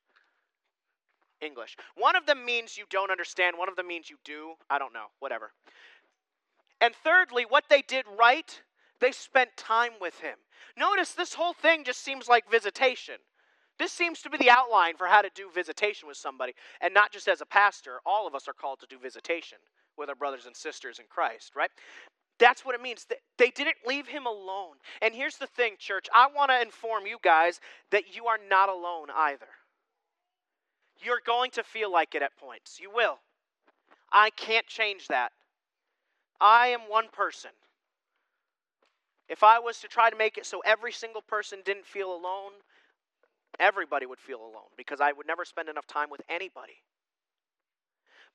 English. 1.40 1.78
One 1.96 2.16
of 2.18 2.26
them 2.26 2.44
means 2.44 2.78
you 2.78 2.86
don't 2.90 3.12
understand, 3.12 3.56
one 3.58 3.70
of 3.70 3.76
them 3.76 3.88
means 3.88 4.10
you 4.10 4.18
do. 4.26 4.54
I 4.70 4.80
don't 4.80 4.94
know, 4.94 5.06
whatever. 5.20 5.52
And 6.80 6.94
thirdly, 6.96 7.46
what 7.48 7.66
they 7.70 7.82
did 7.82 8.06
right, 8.20 8.62
they 9.00 9.12
spent 9.12 9.58
time 9.58 9.94
with 10.00 10.20
him. 10.20 10.36
Notice 10.78 11.12
this 11.12 11.34
whole 11.34 11.54
thing 11.54 11.84
just 11.84 12.04
seems 12.04 12.28
like 12.28 12.50
visitation. 12.52 13.16
This 13.80 13.92
seems 13.92 14.22
to 14.22 14.30
be 14.30 14.38
the 14.38 14.50
outline 14.50 14.96
for 14.98 15.08
how 15.08 15.22
to 15.22 15.30
do 15.36 15.50
visitation 15.54 16.08
with 16.08 16.18
somebody, 16.18 16.54
and 16.82 16.94
not 16.94 17.12
just 17.12 17.28
as 17.28 17.42
a 17.42 17.46
pastor. 17.46 18.00
All 18.06 18.28
of 18.28 18.36
us 18.36 18.48
are 18.48 18.54
called 18.54 18.80
to 18.80 18.88
do 18.90 18.98
visitation 19.00 19.60
with 19.98 20.10
our 20.10 20.16
brothers 20.16 20.46
and 20.46 20.56
sisters 20.56 21.00
in 21.00 21.06
Christ, 21.10 21.56
right? 21.56 21.70
That's 22.40 22.64
what 22.64 22.76
it 22.76 22.82
means. 22.82 23.08
They 23.38 23.50
didn't 23.50 23.78
leave 23.86 24.08
him 24.08 24.26
alone. 24.28 24.76
And 25.02 25.14
here's 25.14 25.38
the 25.38 25.48
thing, 25.48 25.74
church. 25.80 26.08
I 26.14 26.28
want 26.36 26.52
to 26.52 26.62
inform 26.62 27.08
you 27.08 27.18
guys 27.24 27.60
that 27.92 28.16
you 28.16 28.28
are 28.28 28.38
not 28.50 28.70
alone 28.70 29.08
either. 29.16 29.48
You're 31.04 31.22
going 31.26 31.52
to 31.52 31.64
feel 31.64 31.92
like 31.92 32.16
it 32.16 32.22
at 32.22 32.38
points. 32.38 32.80
You 32.80 32.92
will. 32.94 33.20
I 34.12 34.30
can't 34.32 34.68
change 34.68 35.08
that. 35.08 35.32
I 36.40 36.68
am 36.68 36.82
one 36.82 37.08
person. 37.12 37.52
If 39.30 39.44
I 39.44 39.60
was 39.60 39.80
to 39.80 39.88
try 39.88 40.10
to 40.10 40.16
make 40.16 40.38
it 40.38 40.46
so 40.46 40.62
every 40.66 40.92
single 40.92 41.22
person 41.22 41.60
didn't 41.66 41.86
feel 41.86 42.14
alone, 42.14 42.54
everybody 43.60 44.06
would 44.06 44.20
feel 44.20 44.40
alone 44.40 44.72
because 44.78 45.02
I 45.02 45.12
would 45.12 45.28
never 45.28 45.44
spend 45.44 45.70
enough 45.70 45.88
time 45.88 46.10
with 46.10 46.22
anybody. 46.30 46.84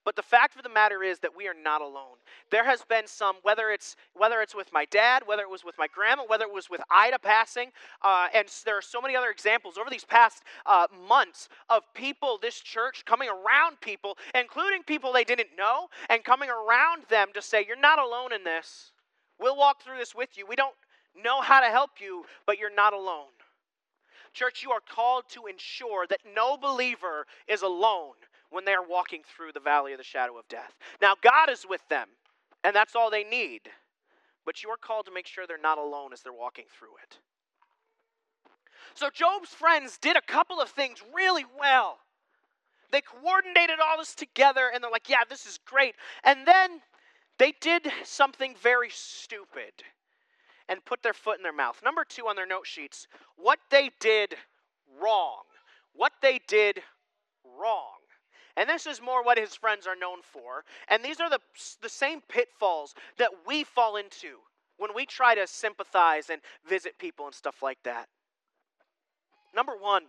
But 0.04 0.16
the 0.16 0.22
fact 0.22 0.56
of 0.56 0.64
the 0.64 0.68
matter 0.68 1.02
is 1.02 1.20
that 1.20 1.36
we 1.36 1.46
are 1.46 1.54
not 1.54 1.80
alone. 1.80 2.16
There 2.50 2.64
has 2.64 2.82
been 2.82 3.06
some, 3.06 3.36
whether 3.42 3.70
it's 3.70 3.94
whether 4.14 4.40
it's 4.40 4.54
with 4.54 4.72
my 4.72 4.84
dad, 4.86 5.22
whether 5.26 5.42
it 5.42 5.50
was 5.50 5.64
with 5.64 5.78
my 5.78 5.86
grandma, 5.86 6.24
whether 6.26 6.44
it 6.44 6.52
was 6.52 6.68
with 6.68 6.80
Ida 6.90 7.20
passing, 7.20 7.70
uh, 8.02 8.26
and 8.34 8.48
there 8.64 8.76
are 8.76 8.82
so 8.82 9.00
many 9.00 9.14
other 9.14 9.30
examples 9.30 9.78
over 9.78 9.90
these 9.90 10.04
past 10.04 10.42
uh, 10.66 10.88
months 11.08 11.48
of 11.68 11.82
people, 11.94 12.38
this 12.42 12.58
church 12.60 13.04
coming 13.04 13.28
around 13.28 13.80
people, 13.80 14.18
including 14.34 14.82
people 14.82 15.12
they 15.12 15.24
didn't 15.24 15.50
know, 15.56 15.88
and 16.10 16.24
coming 16.24 16.50
around 16.50 17.04
them 17.08 17.28
to 17.34 17.42
say, 17.42 17.64
"You're 17.64 17.76
not 17.76 18.00
alone 18.00 18.32
in 18.32 18.42
this. 18.42 18.90
We'll 19.38 19.56
walk 19.56 19.82
through 19.82 19.98
this 19.98 20.16
with 20.16 20.36
you. 20.36 20.46
We 20.46 20.56
don't 20.56 20.74
know 21.14 21.40
how 21.40 21.60
to 21.60 21.68
help 21.68 22.00
you, 22.00 22.24
but 22.44 22.58
you're 22.58 22.74
not 22.74 22.92
alone." 22.92 23.30
Church, 24.32 24.62
you 24.62 24.72
are 24.72 24.80
called 24.80 25.28
to 25.28 25.46
ensure 25.46 26.06
that 26.08 26.20
no 26.34 26.56
believer 26.56 27.26
is 27.46 27.62
alone 27.62 28.14
when 28.52 28.64
they 28.64 28.74
are 28.74 28.86
walking 28.86 29.22
through 29.24 29.52
the 29.52 29.60
valley 29.60 29.92
of 29.92 29.98
the 29.98 30.04
shadow 30.04 30.38
of 30.38 30.46
death. 30.48 30.74
Now, 31.00 31.14
God 31.20 31.50
is 31.50 31.66
with 31.68 31.86
them, 31.88 32.08
and 32.62 32.76
that's 32.76 32.94
all 32.94 33.10
they 33.10 33.24
need. 33.24 33.62
But 34.44 34.62
you 34.62 34.70
are 34.70 34.76
called 34.76 35.06
to 35.06 35.12
make 35.12 35.26
sure 35.26 35.46
they're 35.46 35.58
not 35.58 35.78
alone 35.78 36.12
as 36.12 36.20
they're 36.20 36.32
walking 36.32 36.66
through 36.78 36.96
it. 37.02 37.18
So, 38.94 39.08
Job's 39.12 39.50
friends 39.50 39.98
did 39.98 40.16
a 40.16 40.22
couple 40.22 40.60
of 40.60 40.68
things 40.68 41.02
really 41.14 41.46
well. 41.58 41.98
They 42.90 43.00
coordinated 43.00 43.76
all 43.80 43.98
this 43.98 44.14
together, 44.14 44.70
and 44.72 44.84
they're 44.84 44.90
like, 44.90 45.08
yeah, 45.08 45.24
this 45.28 45.46
is 45.46 45.58
great. 45.64 45.94
And 46.24 46.46
then 46.46 46.82
they 47.38 47.54
did 47.60 47.90
something 48.04 48.54
very 48.62 48.90
stupid 48.90 49.72
and 50.68 50.84
put 50.84 51.02
their 51.02 51.14
foot 51.14 51.38
in 51.38 51.42
their 51.42 51.52
mouth. 51.52 51.80
Number 51.82 52.04
two 52.04 52.28
on 52.28 52.36
their 52.36 52.46
note 52.46 52.66
sheets 52.66 53.06
what 53.36 53.58
they 53.70 53.90
did 53.98 54.34
wrong. 55.00 55.42
What 55.94 56.12
they 56.20 56.40
did 56.46 56.82
wrong. 57.58 58.01
And 58.56 58.68
this 58.68 58.86
is 58.86 59.00
more 59.00 59.24
what 59.24 59.38
his 59.38 59.54
friends 59.54 59.86
are 59.86 59.96
known 59.96 60.18
for. 60.22 60.64
And 60.88 61.04
these 61.04 61.20
are 61.20 61.30
the, 61.30 61.40
the 61.80 61.88
same 61.88 62.20
pitfalls 62.28 62.94
that 63.18 63.30
we 63.46 63.64
fall 63.64 63.96
into 63.96 64.38
when 64.76 64.94
we 64.94 65.06
try 65.06 65.34
to 65.34 65.46
sympathize 65.46 66.28
and 66.28 66.40
visit 66.68 66.98
people 66.98 67.26
and 67.26 67.34
stuff 67.34 67.62
like 67.62 67.78
that. 67.84 68.08
Number 69.54 69.72
one, 69.78 70.04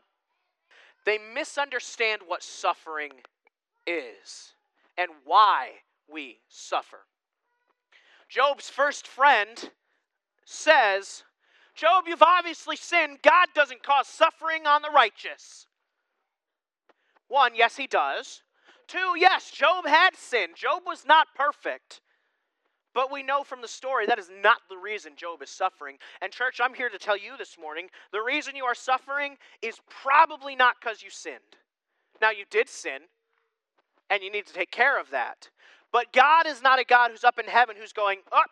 they 1.05 1.19
misunderstand 1.33 2.21
what 2.25 2.43
suffering 2.43 3.11
is 3.85 4.53
and 4.97 5.09
why 5.25 5.69
we 6.11 6.39
suffer. 6.47 6.99
Job's 8.29 8.69
first 8.69 9.07
friend 9.07 9.69
says, 10.45 11.23
Job, 11.75 12.05
you've 12.07 12.21
obviously 12.21 12.75
sinned. 12.75 13.19
God 13.21 13.47
doesn't 13.55 13.83
cause 13.83 14.07
suffering 14.07 14.67
on 14.67 14.81
the 14.81 14.91
righteous. 14.93 15.67
One, 17.27 17.55
yes, 17.55 17.77
he 17.77 17.87
does. 17.87 18.43
Two, 18.87 19.13
yes, 19.17 19.51
Job 19.51 19.87
had 19.87 20.15
sinned. 20.15 20.55
Job 20.55 20.83
was 20.85 21.05
not 21.05 21.27
perfect. 21.35 22.01
But 22.93 23.11
we 23.11 23.23
know 23.23 23.43
from 23.43 23.61
the 23.61 23.67
story 23.67 24.05
that 24.05 24.19
is 24.19 24.29
not 24.41 24.57
the 24.69 24.77
reason 24.77 25.13
Job 25.15 25.41
is 25.41 25.49
suffering. 25.49 25.97
And, 26.21 26.31
church, 26.31 26.59
I'm 26.61 26.75
here 26.75 26.89
to 26.89 26.99
tell 26.99 27.17
you 27.17 27.37
this 27.37 27.57
morning 27.59 27.87
the 28.11 28.21
reason 28.21 28.55
you 28.55 28.65
are 28.65 28.75
suffering 28.75 29.37
is 29.61 29.79
probably 29.89 30.55
not 30.55 30.75
because 30.79 31.01
you 31.01 31.09
sinned. 31.09 31.39
Now, 32.21 32.29
you 32.29 32.45
did 32.49 32.69
sin, 32.69 32.99
and 34.09 34.21
you 34.21 34.31
need 34.31 34.45
to 34.45 34.53
take 34.53 34.69
care 34.69 34.99
of 34.99 35.09
that. 35.09 35.49
But 35.91 36.13
God 36.13 36.45
is 36.45 36.61
not 36.61 36.79
a 36.79 36.83
God 36.83 37.11
who's 37.11 37.23
up 37.23 37.39
in 37.39 37.45
heaven 37.45 37.75
who's 37.79 37.93
going, 37.93 38.19
oh, 38.31 38.43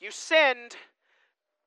you 0.00 0.10
sinned, 0.10 0.76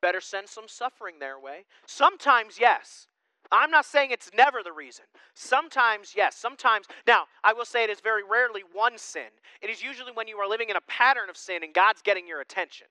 better 0.01 0.21
send 0.21 0.49
some 0.49 0.67
suffering 0.67 1.19
their 1.19 1.39
way. 1.39 1.65
Sometimes, 1.85 2.59
yes. 2.59 3.07
I'm 3.51 3.71
not 3.71 3.85
saying 3.85 4.11
it's 4.11 4.31
never 4.35 4.63
the 4.63 4.71
reason. 4.71 5.05
Sometimes, 5.33 6.13
yes. 6.15 6.35
Sometimes, 6.35 6.85
now, 7.05 7.23
I 7.43 7.53
will 7.53 7.65
say 7.65 7.83
it 7.83 7.89
is 7.89 8.01
very 8.01 8.23
rarely 8.23 8.61
one 8.73 8.97
sin. 8.97 9.29
It 9.61 9.69
is 9.69 9.81
usually 9.81 10.11
when 10.11 10.27
you 10.27 10.37
are 10.37 10.47
living 10.47 10.69
in 10.69 10.75
a 10.75 10.81
pattern 10.81 11.29
of 11.29 11.37
sin 11.37 11.63
and 11.63 11.73
God's 11.73 12.01
getting 12.01 12.27
your 12.27 12.41
attention. 12.41 12.87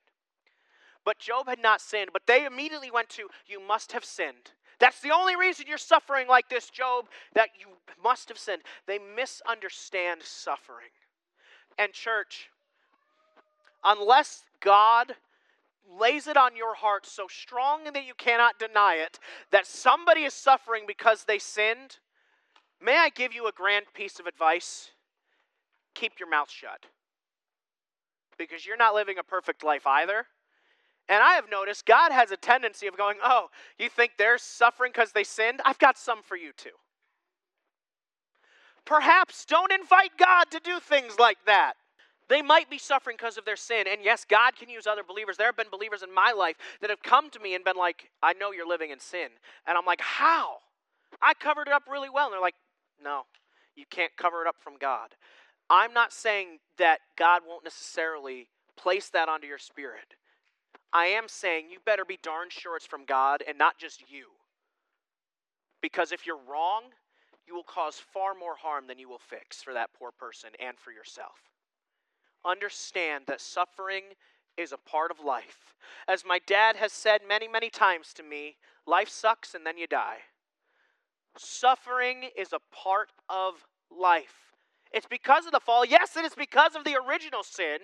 But 1.05 1.19
Job 1.19 1.49
had 1.49 1.61
not 1.61 1.81
sinned, 1.81 2.11
but 2.13 2.23
they 2.27 2.45
immediately 2.45 2.91
went 2.91 3.09
to, 3.11 3.29
You 3.47 3.61
must 3.61 3.93
have 3.93 4.05
sinned. 4.05 4.53
That's 4.79 5.01
the 5.01 5.13
only 5.13 5.37
reason 5.37 5.67
you're 5.69 5.79
suffering 5.79 6.29
like 6.29 6.49
this, 6.49 6.69
Job, 6.69 7.07
that 7.35 7.51
you 7.59 7.67
must 8.03 8.29
have 8.29 8.39
sinned. 8.39 8.63
They 8.87 8.99
misunderstand 8.99 10.23
suffering. 10.23 10.91
And, 11.79 11.93
church, 11.93 12.51
unless 13.85 14.45
God 14.61 15.15
lays 15.89 16.27
it 16.27 16.37
on 16.37 16.57
your 16.57 16.75
heart 16.75 17.07
so 17.07 17.27
strong 17.29 17.85
that 17.85 18.07
you 18.07 18.15
cannot 18.17 18.59
deny 18.59 18.95
it 18.95 19.19
that 19.51 19.67
somebody 19.67 20.23
is 20.23 20.35
suffering 20.35 20.85
because 20.87 21.25
they 21.25 21.39
sinned, 21.39 21.99
may 22.81 22.97
I 22.97 23.09
give 23.09 23.33
you 23.33 23.47
a 23.47 23.53
grand 23.53 23.87
piece 23.95 24.19
of 24.19 24.27
advice? 24.27 24.91
Keep 25.95 26.19
your 26.19 26.29
mouth 26.29 26.51
shut. 26.51 26.87
Because 28.39 28.67
you're 28.67 28.77
not 28.77 28.95
living 28.95 29.19
a 29.19 29.23
perfect 29.23 29.65
life 29.65 29.87
either. 29.87 30.27
And 31.09 31.23
I 31.23 31.35
have 31.35 31.51
noticed 31.51 31.87
God 31.87 32.13
has 32.13 32.31
a 32.33 32.37
tendency 32.37 32.87
of 32.87 32.97
going, 32.97 33.17
Oh, 33.23 33.49
you 33.79 33.89
think 33.89 34.13
they're 34.19 34.39
suffering 34.39 34.93
because 34.93 35.13
they 35.13 35.25
sinned? 35.25 35.61
I've 35.65 35.79
got 35.79 35.97
some 35.97 36.23
for 36.23 36.37
you 36.37 36.53
too. 36.57 36.71
Perhaps 38.85 39.45
don't 39.45 39.73
invite 39.73 40.17
God 40.19 40.45
to 40.51 40.61
do 40.63 40.79
things 40.81 41.19
like 41.19 41.39
that. 41.47 41.75
They 42.29 42.43
might 42.43 42.69
be 42.69 42.79
suffering 42.79 43.17
because 43.17 43.39
of 43.39 43.45
their 43.45 43.57
sin. 43.57 43.85
And 43.91 44.03
yes, 44.03 44.25
God 44.29 44.57
can 44.57 44.69
use 44.69 44.87
other 44.87 45.03
believers. 45.07 45.37
There 45.37 45.47
have 45.47 45.57
been 45.57 45.71
believers 45.71 46.03
in 46.03 46.13
my 46.13 46.33
life 46.33 46.57
that 46.81 46.91
have 46.91 47.03
come 47.03 47.31
to 47.31 47.39
me 47.39 47.55
and 47.55 47.65
been 47.65 47.77
like, 47.77 48.11
I 48.23 48.33
know 48.33 48.51
you're 48.51 48.69
living 48.69 48.91
in 48.91 48.99
sin. 48.99 49.29
And 49.67 49.79
I'm 49.79 49.87
like, 49.87 50.01
How? 50.01 50.57
I 51.23 51.35
covered 51.35 51.69
it 51.69 51.73
up 51.73 51.85
really 51.91 52.11
well. 52.11 52.27
And 52.27 52.33
they're 52.33 52.41
like, 52.41 52.57
No, 53.03 53.23
you 53.77 53.85
can't 53.89 54.17
cover 54.17 54.43
it 54.43 54.49
up 54.49 54.57
from 54.61 54.77
God. 54.79 55.15
I'm 55.71 55.93
not 55.93 56.13
saying 56.13 56.59
that 56.79 56.99
God 57.17 57.43
won't 57.47 57.65
necessarily 57.65 58.49
place 58.77 59.09
that 59.11 59.29
onto 59.29 59.47
your 59.47 59.59
spirit. 59.59 60.15
I 60.93 61.07
am 61.07 61.29
saying 61.29 61.71
you 61.71 61.79
better 61.85 62.05
be 62.05 62.19
darn 62.23 62.49
sure 62.51 62.77
it's 62.77 62.87
from 62.87 63.05
God 63.05 63.43
and 63.47 63.59
not 63.59 63.79
just 63.79 64.11
you. 64.11 64.27
Because 65.81 66.11
if 66.11 66.27
you're 66.27 66.41
wrong, 66.51 66.85
you 67.47 67.55
will 67.55 67.65
cause 67.65 68.01
far 68.13 68.35
more 68.35 68.57
harm 68.57 68.87
than 68.89 68.99
you 68.99 69.09
will 69.09 69.21
fix 69.21 69.63
for 69.63 69.75
that 69.75 69.91
poor 69.97 70.11
person 70.11 70.51
and 70.61 70.77
for 70.79 70.91
yourself 70.91 71.46
understand 72.45 73.25
that 73.27 73.41
suffering 73.41 74.05
is 74.57 74.73
a 74.73 74.79
part 74.79 75.11
of 75.11 75.21
life. 75.25 75.75
As 76.09 76.25
my 76.25 76.41
dad 76.47 76.77
has 76.77 76.93
said 76.93 77.21
many, 77.27 77.49
many 77.49 77.71
times 77.71 78.13
to 78.15 78.23
me, 78.23 78.57
life 78.87 79.09
sucks 79.09 79.55
and 79.55 79.67
then 79.67 79.79
you 79.79 79.87
die. 79.87 80.19
Suffering 81.37 82.31
is 82.37 82.53
a 82.53 82.61
part 82.75 83.11
of 83.29 83.67
life. 83.91 84.55
It's 84.93 85.07
because 85.07 85.47
of 85.47 85.53
the 85.53 85.61
fall. 85.61 85.85
Yes, 85.85 86.17
it 86.17 86.25
is 86.25 86.35
because 86.35 86.75
of 86.75 86.85
the 86.85 86.97
original 86.97 87.43
sin, 87.43 87.79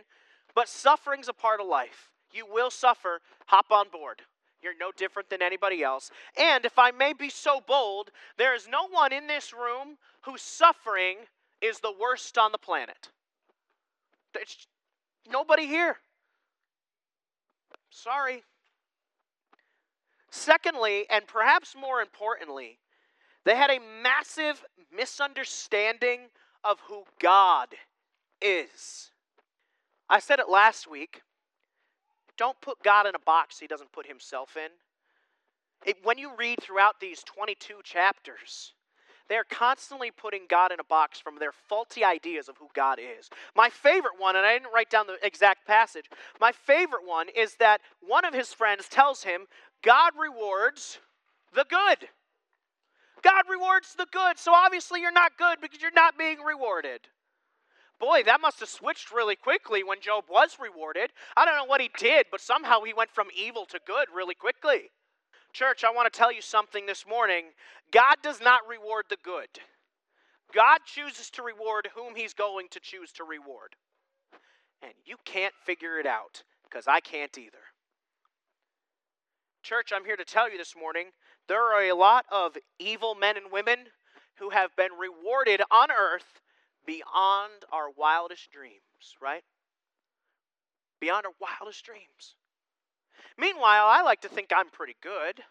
but 0.54 0.68
suffering's 0.68 1.28
a 1.28 1.34
part 1.34 1.60
of 1.60 1.66
life. 1.66 2.10
You 2.32 2.46
will 2.50 2.70
suffer. 2.70 3.20
Hop 3.46 3.66
on 3.70 3.90
board. 3.90 4.22
You're 4.62 4.78
no 4.78 4.92
different 4.96 5.28
than 5.28 5.42
anybody 5.42 5.82
else. 5.82 6.10
And 6.38 6.64
if 6.64 6.78
I 6.78 6.92
may 6.92 7.12
be 7.12 7.28
so 7.28 7.60
bold, 7.66 8.10
there 8.38 8.54
is 8.54 8.68
no 8.68 8.86
one 8.88 9.12
in 9.12 9.26
this 9.26 9.52
room 9.52 9.98
whose 10.22 10.40
suffering 10.40 11.16
is 11.60 11.80
the 11.80 11.92
worst 12.00 12.38
on 12.38 12.52
the 12.52 12.58
planet. 12.58 13.10
There's 14.34 14.66
nobody 15.30 15.66
here. 15.66 15.96
Sorry. 17.90 18.42
Secondly, 20.30 21.06
and 21.10 21.26
perhaps 21.26 21.74
more 21.78 22.00
importantly, 22.00 22.78
they 23.44 23.56
had 23.56 23.70
a 23.70 23.78
massive 24.02 24.64
misunderstanding 24.94 26.28
of 26.64 26.78
who 26.88 27.04
God 27.20 27.68
is. 28.40 29.10
I 30.08 30.20
said 30.20 30.38
it 30.38 30.48
last 30.48 30.90
week. 30.90 31.22
Don't 32.36 32.60
put 32.60 32.82
God 32.82 33.06
in 33.06 33.14
a 33.14 33.20
box 33.20 33.58
he 33.58 33.66
doesn't 33.66 33.92
put 33.92 34.06
himself 34.06 34.56
in. 34.56 34.70
It, 35.84 35.98
when 36.02 36.18
you 36.18 36.32
read 36.38 36.60
throughout 36.62 37.00
these 37.00 37.22
22 37.24 37.80
chapters, 37.84 38.72
they're 39.32 39.44
constantly 39.44 40.10
putting 40.10 40.42
God 40.48 40.72
in 40.72 40.80
a 40.80 40.84
box 40.84 41.18
from 41.18 41.38
their 41.38 41.52
faulty 41.52 42.04
ideas 42.04 42.48
of 42.48 42.58
who 42.58 42.68
God 42.74 42.98
is. 42.98 43.30
My 43.56 43.70
favorite 43.70 44.18
one, 44.18 44.36
and 44.36 44.44
I 44.44 44.52
didn't 44.52 44.72
write 44.74 44.90
down 44.90 45.06
the 45.06 45.16
exact 45.26 45.66
passage, 45.66 46.04
my 46.38 46.52
favorite 46.52 47.06
one 47.06 47.28
is 47.34 47.56
that 47.56 47.80
one 48.06 48.26
of 48.26 48.34
his 48.34 48.52
friends 48.52 48.88
tells 48.88 49.24
him, 49.24 49.46
God 49.82 50.12
rewards 50.20 50.98
the 51.54 51.64
good. 51.64 52.08
God 53.22 53.44
rewards 53.48 53.94
the 53.96 54.06
good, 54.12 54.38
so 54.38 54.52
obviously 54.52 55.00
you're 55.00 55.12
not 55.12 55.38
good 55.38 55.58
because 55.62 55.80
you're 55.80 55.90
not 55.92 56.18
being 56.18 56.40
rewarded. 56.40 57.00
Boy, 57.98 58.22
that 58.24 58.40
must 58.40 58.60
have 58.60 58.68
switched 58.68 59.12
really 59.12 59.36
quickly 59.36 59.84
when 59.84 60.00
Job 60.00 60.24
was 60.28 60.58
rewarded. 60.60 61.10
I 61.36 61.44
don't 61.44 61.54
know 61.56 61.64
what 61.64 61.80
he 61.80 61.90
did, 61.96 62.26
but 62.30 62.40
somehow 62.40 62.82
he 62.82 62.92
went 62.92 63.12
from 63.12 63.28
evil 63.34 63.64
to 63.66 63.80
good 63.86 64.08
really 64.14 64.34
quickly. 64.34 64.90
Church, 65.52 65.84
I 65.84 65.90
want 65.90 66.10
to 66.10 66.18
tell 66.18 66.32
you 66.32 66.40
something 66.40 66.86
this 66.86 67.06
morning. 67.06 67.44
God 67.90 68.16
does 68.22 68.40
not 68.40 68.62
reward 68.68 69.04
the 69.10 69.18
good. 69.22 69.48
God 70.54 70.78
chooses 70.86 71.30
to 71.30 71.42
reward 71.42 71.88
whom 71.94 72.14
he's 72.14 72.32
going 72.32 72.68
to 72.70 72.80
choose 72.80 73.12
to 73.12 73.24
reward. 73.24 73.76
And 74.82 74.92
you 75.04 75.16
can't 75.24 75.54
figure 75.64 75.98
it 75.98 76.06
out 76.06 76.42
because 76.64 76.88
I 76.88 77.00
can't 77.00 77.36
either. 77.36 77.58
Church, 79.62 79.92
I'm 79.94 80.04
here 80.04 80.16
to 80.16 80.24
tell 80.24 80.50
you 80.50 80.58
this 80.58 80.74
morning 80.78 81.08
there 81.48 81.62
are 81.62 81.84
a 81.84 81.94
lot 81.94 82.24
of 82.32 82.56
evil 82.78 83.14
men 83.14 83.36
and 83.36 83.52
women 83.52 83.78
who 84.36 84.50
have 84.50 84.74
been 84.76 84.90
rewarded 84.98 85.60
on 85.70 85.90
earth 85.90 86.40
beyond 86.86 87.64
our 87.70 87.90
wildest 87.96 88.50
dreams, 88.50 88.80
right? 89.20 89.44
Beyond 91.00 91.26
our 91.26 91.32
wildest 91.40 91.84
dreams. 91.84 92.36
Meanwhile, 93.38 93.86
I 93.86 94.02
like 94.02 94.20
to 94.22 94.28
think 94.28 94.48
I'm 94.54 94.70
pretty 94.70 94.96
good. 95.02 95.42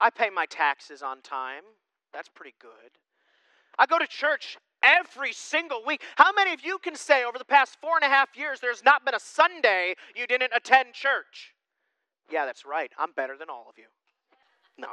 I 0.00 0.10
pay 0.10 0.30
my 0.30 0.46
taxes 0.46 1.02
on 1.02 1.20
time. 1.22 1.62
That's 2.12 2.28
pretty 2.28 2.54
good. 2.60 2.70
I 3.78 3.86
go 3.86 3.98
to 3.98 4.06
church 4.06 4.58
every 4.82 5.32
single 5.32 5.82
week. 5.86 6.02
How 6.16 6.32
many 6.32 6.52
of 6.52 6.64
you 6.64 6.78
can 6.78 6.96
say 6.96 7.24
over 7.24 7.38
the 7.38 7.44
past 7.44 7.78
four 7.80 7.96
and 8.00 8.04
a 8.04 8.14
half 8.14 8.36
years 8.36 8.60
there's 8.60 8.84
not 8.84 9.04
been 9.04 9.14
a 9.14 9.20
Sunday 9.20 9.94
you 10.16 10.26
didn't 10.26 10.52
attend 10.54 10.92
church? 10.92 11.54
Yeah, 12.30 12.44
that's 12.46 12.64
right. 12.64 12.90
I'm 12.98 13.12
better 13.12 13.36
than 13.38 13.48
all 13.48 13.66
of 13.68 13.78
you. 13.78 13.84
No. 14.78 14.88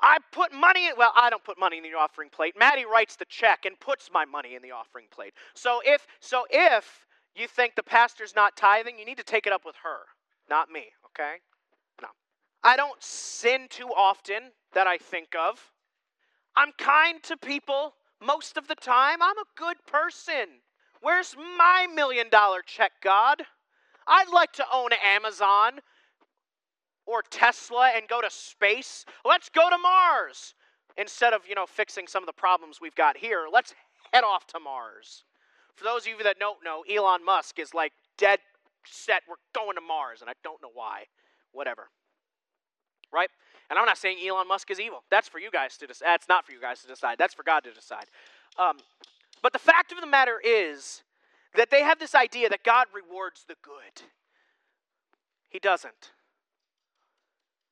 I 0.00 0.18
put 0.30 0.52
money 0.52 0.88
in, 0.88 0.92
well, 0.98 1.12
I 1.16 1.30
don't 1.30 1.42
put 1.42 1.58
money 1.58 1.78
in 1.78 1.82
the 1.82 1.94
offering 1.94 2.28
plate. 2.28 2.54
Maddie 2.58 2.84
writes 2.84 3.16
the 3.16 3.24
check 3.24 3.64
and 3.64 3.78
puts 3.80 4.10
my 4.12 4.24
money 4.24 4.54
in 4.54 4.62
the 4.62 4.72
offering 4.72 5.06
plate. 5.10 5.32
So 5.54 5.80
if 5.84 6.06
so 6.20 6.44
if 6.50 7.06
you 7.34 7.48
think 7.48 7.74
the 7.74 7.82
pastor's 7.82 8.34
not 8.34 8.56
tithing, 8.56 8.98
you 8.98 9.06
need 9.06 9.16
to 9.16 9.24
take 9.24 9.46
it 9.46 9.52
up 9.52 9.64
with 9.64 9.76
her, 9.82 10.00
not 10.50 10.70
me, 10.70 10.84
okay? 11.18 11.36
No. 12.02 12.08
I 12.62 12.76
don't 12.76 13.02
sin 13.02 13.66
too 13.70 13.88
often 13.88 14.52
that 14.74 14.86
I 14.86 14.98
think 14.98 15.28
of. 15.34 15.72
I'm 16.56 16.72
kind 16.78 17.22
to 17.24 17.36
people 17.36 17.94
most 18.24 18.56
of 18.56 18.68
the 18.68 18.74
time. 18.74 19.22
I'm 19.22 19.38
a 19.38 19.44
good 19.56 19.76
person. 19.86 20.62
Where's 21.00 21.36
my 21.36 21.86
million 21.94 22.28
dollar 22.30 22.62
check, 22.64 22.92
God? 23.02 23.42
I'd 24.06 24.32
like 24.32 24.52
to 24.52 24.64
own 24.72 24.90
Amazon 25.04 25.80
or 27.06 27.22
Tesla 27.30 27.92
and 27.94 28.08
go 28.08 28.20
to 28.20 28.30
space. 28.30 29.04
Let's 29.24 29.48
go 29.48 29.68
to 29.68 29.78
Mars. 29.78 30.54
Instead 30.98 31.34
of, 31.34 31.42
you 31.46 31.54
know, 31.54 31.66
fixing 31.66 32.06
some 32.06 32.22
of 32.22 32.26
the 32.26 32.32
problems 32.32 32.80
we've 32.80 32.94
got 32.94 33.18
here, 33.18 33.46
let's 33.52 33.74
head 34.12 34.24
off 34.24 34.46
to 34.46 34.58
Mars. 34.58 35.24
For 35.74 35.84
those 35.84 36.02
of 36.02 36.08
you 36.08 36.24
that 36.24 36.38
don't 36.38 36.64
know, 36.64 36.84
Elon 36.90 37.22
Musk 37.22 37.58
is 37.58 37.74
like 37.74 37.92
dead 38.16 38.38
set. 38.90 39.22
We're 39.28 39.36
going 39.54 39.76
to 39.76 39.80
Mars, 39.80 40.20
and 40.20 40.30
I 40.30 40.34
don't 40.42 40.60
know 40.62 40.70
why. 40.72 41.04
Whatever. 41.52 41.88
Right? 43.12 43.30
And 43.70 43.78
I'm 43.78 43.86
not 43.86 43.98
saying 43.98 44.18
Elon 44.26 44.48
Musk 44.48 44.70
is 44.70 44.80
evil. 44.80 45.02
That's 45.10 45.28
for 45.28 45.38
you 45.38 45.50
guys 45.50 45.76
to 45.78 45.86
decide. 45.86 46.06
That's 46.06 46.28
not 46.28 46.44
for 46.44 46.52
you 46.52 46.60
guys 46.60 46.80
to 46.82 46.88
decide. 46.88 47.18
That's 47.18 47.34
for 47.34 47.42
God 47.42 47.64
to 47.64 47.72
decide. 47.72 48.06
Um, 48.58 48.78
but 49.42 49.52
the 49.52 49.58
fact 49.58 49.92
of 49.92 50.00
the 50.00 50.06
matter 50.06 50.40
is 50.44 51.02
that 51.54 51.70
they 51.70 51.82
have 51.82 51.98
this 51.98 52.14
idea 52.14 52.48
that 52.48 52.64
God 52.64 52.86
rewards 52.94 53.44
the 53.46 53.56
good. 53.62 54.02
He 55.48 55.58
doesn't. 55.58 56.12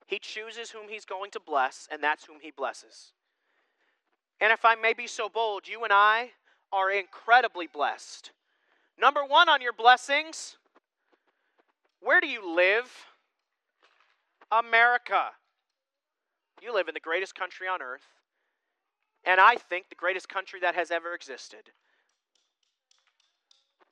He 0.06 0.18
chooses 0.18 0.70
whom 0.70 0.88
he's 0.88 1.04
going 1.04 1.30
to 1.32 1.40
bless, 1.40 1.88
and 1.90 2.02
that's 2.02 2.24
whom 2.24 2.38
he 2.40 2.50
blesses. 2.50 3.12
And 4.40 4.52
if 4.52 4.64
I 4.64 4.74
may 4.74 4.92
be 4.92 5.06
so 5.06 5.28
bold, 5.28 5.66
you 5.66 5.84
and 5.84 5.92
I 5.92 6.30
are 6.72 6.90
incredibly 6.90 7.66
blessed. 7.66 8.32
Number 8.98 9.24
one 9.24 9.48
on 9.48 9.60
your 9.60 9.72
blessings, 9.72 10.56
where 12.04 12.20
do 12.20 12.28
you 12.28 12.54
live? 12.54 12.90
America. 14.52 15.30
You 16.62 16.72
live 16.72 16.88
in 16.88 16.94
the 16.94 17.00
greatest 17.00 17.34
country 17.34 17.66
on 17.66 17.82
earth, 17.82 18.06
and 19.24 19.40
I 19.40 19.56
think 19.56 19.88
the 19.88 19.94
greatest 19.94 20.28
country 20.28 20.60
that 20.60 20.74
has 20.74 20.90
ever 20.90 21.14
existed. 21.14 21.70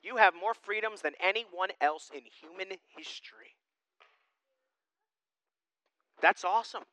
You 0.01 0.17
have 0.17 0.33
more 0.39 0.53
freedoms 0.53 1.01
than 1.01 1.13
anyone 1.19 1.69
else 1.81 2.11
in 2.13 2.21
human 2.21 2.77
history. 2.95 3.55
That's 6.21 6.43
awesome. 6.43 6.83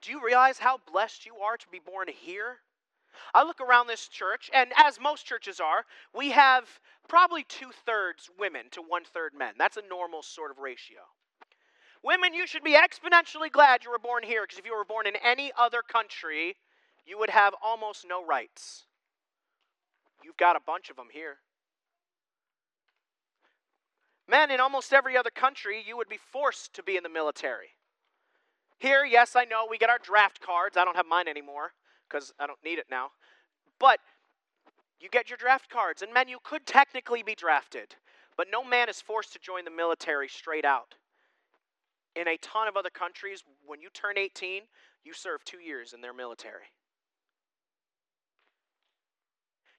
Do 0.00 0.12
you 0.12 0.24
realize 0.24 0.58
how 0.58 0.78
blessed 0.90 1.26
you 1.26 1.36
are 1.36 1.56
to 1.56 1.66
be 1.70 1.78
born 1.78 2.08
here? 2.08 2.58
I 3.34 3.44
look 3.44 3.60
around 3.60 3.86
this 3.86 4.08
church, 4.08 4.50
and 4.52 4.72
as 4.76 5.00
most 5.00 5.26
churches 5.26 5.60
are, 5.60 5.84
we 6.14 6.30
have 6.30 6.80
probably 7.08 7.44
two 7.44 7.70
thirds 7.86 8.30
women 8.38 8.66
to 8.72 8.80
one 8.80 9.04
third 9.04 9.32
men. 9.36 9.54
That's 9.58 9.76
a 9.76 9.82
normal 9.88 10.22
sort 10.22 10.50
of 10.50 10.58
ratio. 10.58 11.00
Women, 12.02 12.32
you 12.34 12.46
should 12.46 12.64
be 12.64 12.76
exponentially 12.76 13.50
glad 13.52 13.84
you 13.84 13.90
were 13.90 13.98
born 13.98 14.22
here 14.22 14.44
because 14.44 14.58
if 14.58 14.64
you 14.64 14.74
were 14.74 14.84
born 14.84 15.06
in 15.06 15.16
any 15.16 15.52
other 15.58 15.82
country, 15.82 16.56
you 17.04 17.18
would 17.18 17.30
have 17.30 17.54
almost 17.62 18.06
no 18.08 18.24
rights. 18.24 18.84
You've 20.24 20.36
got 20.36 20.56
a 20.56 20.60
bunch 20.64 20.88
of 20.90 20.96
them 20.96 21.08
here. 21.12 21.38
Men, 24.28 24.50
in 24.50 24.60
almost 24.60 24.92
every 24.92 25.16
other 25.16 25.30
country, 25.30 25.82
you 25.84 25.96
would 25.96 26.08
be 26.08 26.18
forced 26.32 26.72
to 26.74 26.82
be 26.82 26.96
in 26.96 27.02
the 27.02 27.08
military. 27.08 27.70
Here, 28.78 29.04
yes, 29.04 29.34
I 29.36 29.44
know 29.44 29.66
we 29.68 29.76
get 29.76 29.90
our 29.90 29.98
draft 29.98 30.40
cards. 30.40 30.76
I 30.76 30.84
don't 30.84 30.96
have 30.96 31.06
mine 31.06 31.28
anymore 31.28 31.72
because 32.10 32.32
I 32.38 32.46
don't 32.46 32.62
need 32.64 32.78
it 32.78 32.86
now. 32.90 33.08
But 33.78 34.00
you 35.00 35.08
get 35.08 35.30
your 35.30 35.38
draft 35.38 35.70
cards, 35.70 36.02
and 36.02 36.12
men, 36.12 36.28
you 36.28 36.38
could 36.44 36.66
technically 36.66 37.22
be 37.22 37.34
drafted, 37.34 37.94
but 38.36 38.48
no 38.50 38.62
man 38.64 38.88
is 38.88 39.00
forced 39.00 39.32
to 39.32 39.38
join 39.38 39.64
the 39.64 39.70
military 39.70 40.28
straight 40.28 40.64
out. 40.64 40.94
In 42.16 42.28
a 42.28 42.36
ton 42.38 42.68
of 42.68 42.76
other 42.76 42.90
countries, 42.90 43.44
when 43.64 43.80
you 43.80 43.88
turn 43.94 44.18
18, 44.18 44.62
you 45.04 45.14
serve 45.14 45.44
two 45.44 45.60
years 45.60 45.92
in 45.92 46.00
their 46.00 46.12
military. 46.12 46.72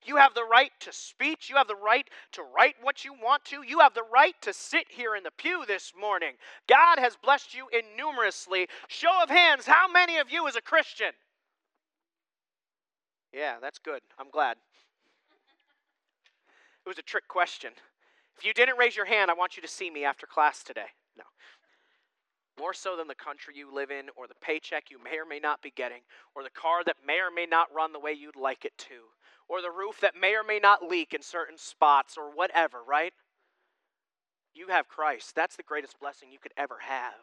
You 0.03 0.15
have 0.15 0.33
the 0.33 0.43
right 0.43 0.71
to 0.79 0.91
speech. 0.91 1.47
You 1.49 1.57
have 1.57 1.67
the 1.67 1.75
right 1.75 2.07
to 2.31 2.41
write 2.41 2.75
what 2.81 3.05
you 3.05 3.13
want 3.13 3.45
to. 3.45 3.61
You 3.61 3.79
have 3.79 3.93
the 3.93 4.05
right 4.11 4.33
to 4.41 4.51
sit 4.51 4.85
here 4.89 5.15
in 5.15 5.21
the 5.21 5.29
pew 5.37 5.63
this 5.67 5.93
morning. 5.99 6.33
God 6.67 6.97
has 6.97 7.15
blessed 7.15 7.53
you 7.53 7.67
innumerously. 7.71 8.67
Show 8.87 9.21
of 9.21 9.29
hands, 9.29 9.67
how 9.67 9.87
many 9.91 10.17
of 10.17 10.31
you 10.31 10.47
is 10.47 10.55
a 10.55 10.61
Christian? 10.61 11.11
Yeah, 13.33 13.55
that's 13.61 13.79
good. 13.79 14.01
I'm 14.19 14.29
glad. 14.29 14.57
It 16.85 16.89
was 16.89 16.97
a 16.97 17.03
trick 17.03 17.27
question. 17.27 17.71
If 18.37 18.45
you 18.45 18.53
didn't 18.53 18.77
raise 18.77 18.95
your 18.95 19.05
hand, 19.05 19.29
I 19.29 19.35
want 19.35 19.55
you 19.55 19.61
to 19.61 19.67
see 19.67 19.89
me 19.89 20.03
after 20.03 20.25
class 20.25 20.63
today. 20.63 20.87
No. 21.17 21.23
More 22.59 22.73
so 22.73 22.97
than 22.97 23.07
the 23.07 23.15
country 23.15 23.53
you 23.55 23.73
live 23.73 23.91
in, 23.91 24.07
or 24.15 24.27
the 24.27 24.35
paycheck 24.41 24.85
you 24.89 24.97
may 25.01 25.17
or 25.17 25.25
may 25.25 25.39
not 25.39 25.61
be 25.61 25.71
getting, 25.71 26.01
or 26.35 26.43
the 26.43 26.49
car 26.49 26.83
that 26.85 26.97
may 27.05 27.19
or 27.19 27.31
may 27.33 27.45
not 27.45 27.73
run 27.73 27.93
the 27.93 27.99
way 27.99 28.11
you'd 28.11 28.35
like 28.35 28.65
it 28.65 28.77
to 28.77 29.11
or 29.51 29.61
the 29.61 29.69
roof 29.69 29.99
that 29.99 30.13
may 30.19 30.33
or 30.33 30.43
may 30.47 30.59
not 30.59 30.87
leak 30.87 31.13
in 31.13 31.21
certain 31.21 31.57
spots 31.57 32.15
or 32.17 32.33
whatever, 32.33 32.77
right? 32.87 33.11
You 34.53 34.67
have 34.69 34.87
Christ. 34.87 35.35
That's 35.35 35.57
the 35.57 35.63
greatest 35.63 35.99
blessing 35.99 36.31
you 36.31 36.39
could 36.39 36.53
ever 36.55 36.77
have. 36.87 37.19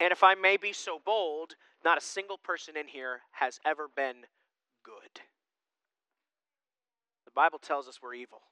And 0.00 0.10
if 0.10 0.24
I 0.24 0.34
may 0.34 0.56
be 0.56 0.72
so 0.72 0.98
bold, 1.04 1.54
not 1.84 1.98
a 1.98 2.00
single 2.00 2.36
person 2.36 2.76
in 2.76 2.88
here 2.88 3.20
has 3.30 3.60
ever 3.64 3.86
been 3.94 4.26
good. 4.84 5.20
The 7.24 7.32
Bible 7.34 7.58
tells 7.58 7.88
us 7.88 8.00
we're 8.02 8.14
evil. 8.14 8.42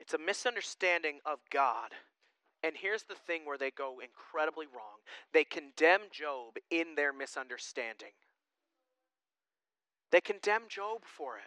It's 0.00 0.14
a 0.14 0.18
misunderstanding 0.18 1.20
of 1.24 1.38
God. 1.50 1.90
And 2.62 2.74
here's 2.76 3.04
the 3.04 3.14
thing 3.14 3.42
where 3.44 3.58
they 3.58 3.70
go 3.70 4.00
incredibly 4.02 4.66
wrong 4.66 4.98
they 5.32 5.44
condemn 5.44 6.02
Job 6.10 6.56
in 6.70 6.94
their 6.96 7.12
misunderstanding. 7.12 8.12
They 10.10 10.20
condemn 10.20 10.62
Job 10.68 11.02
for 11.04 11.36
it. 11.36 11.42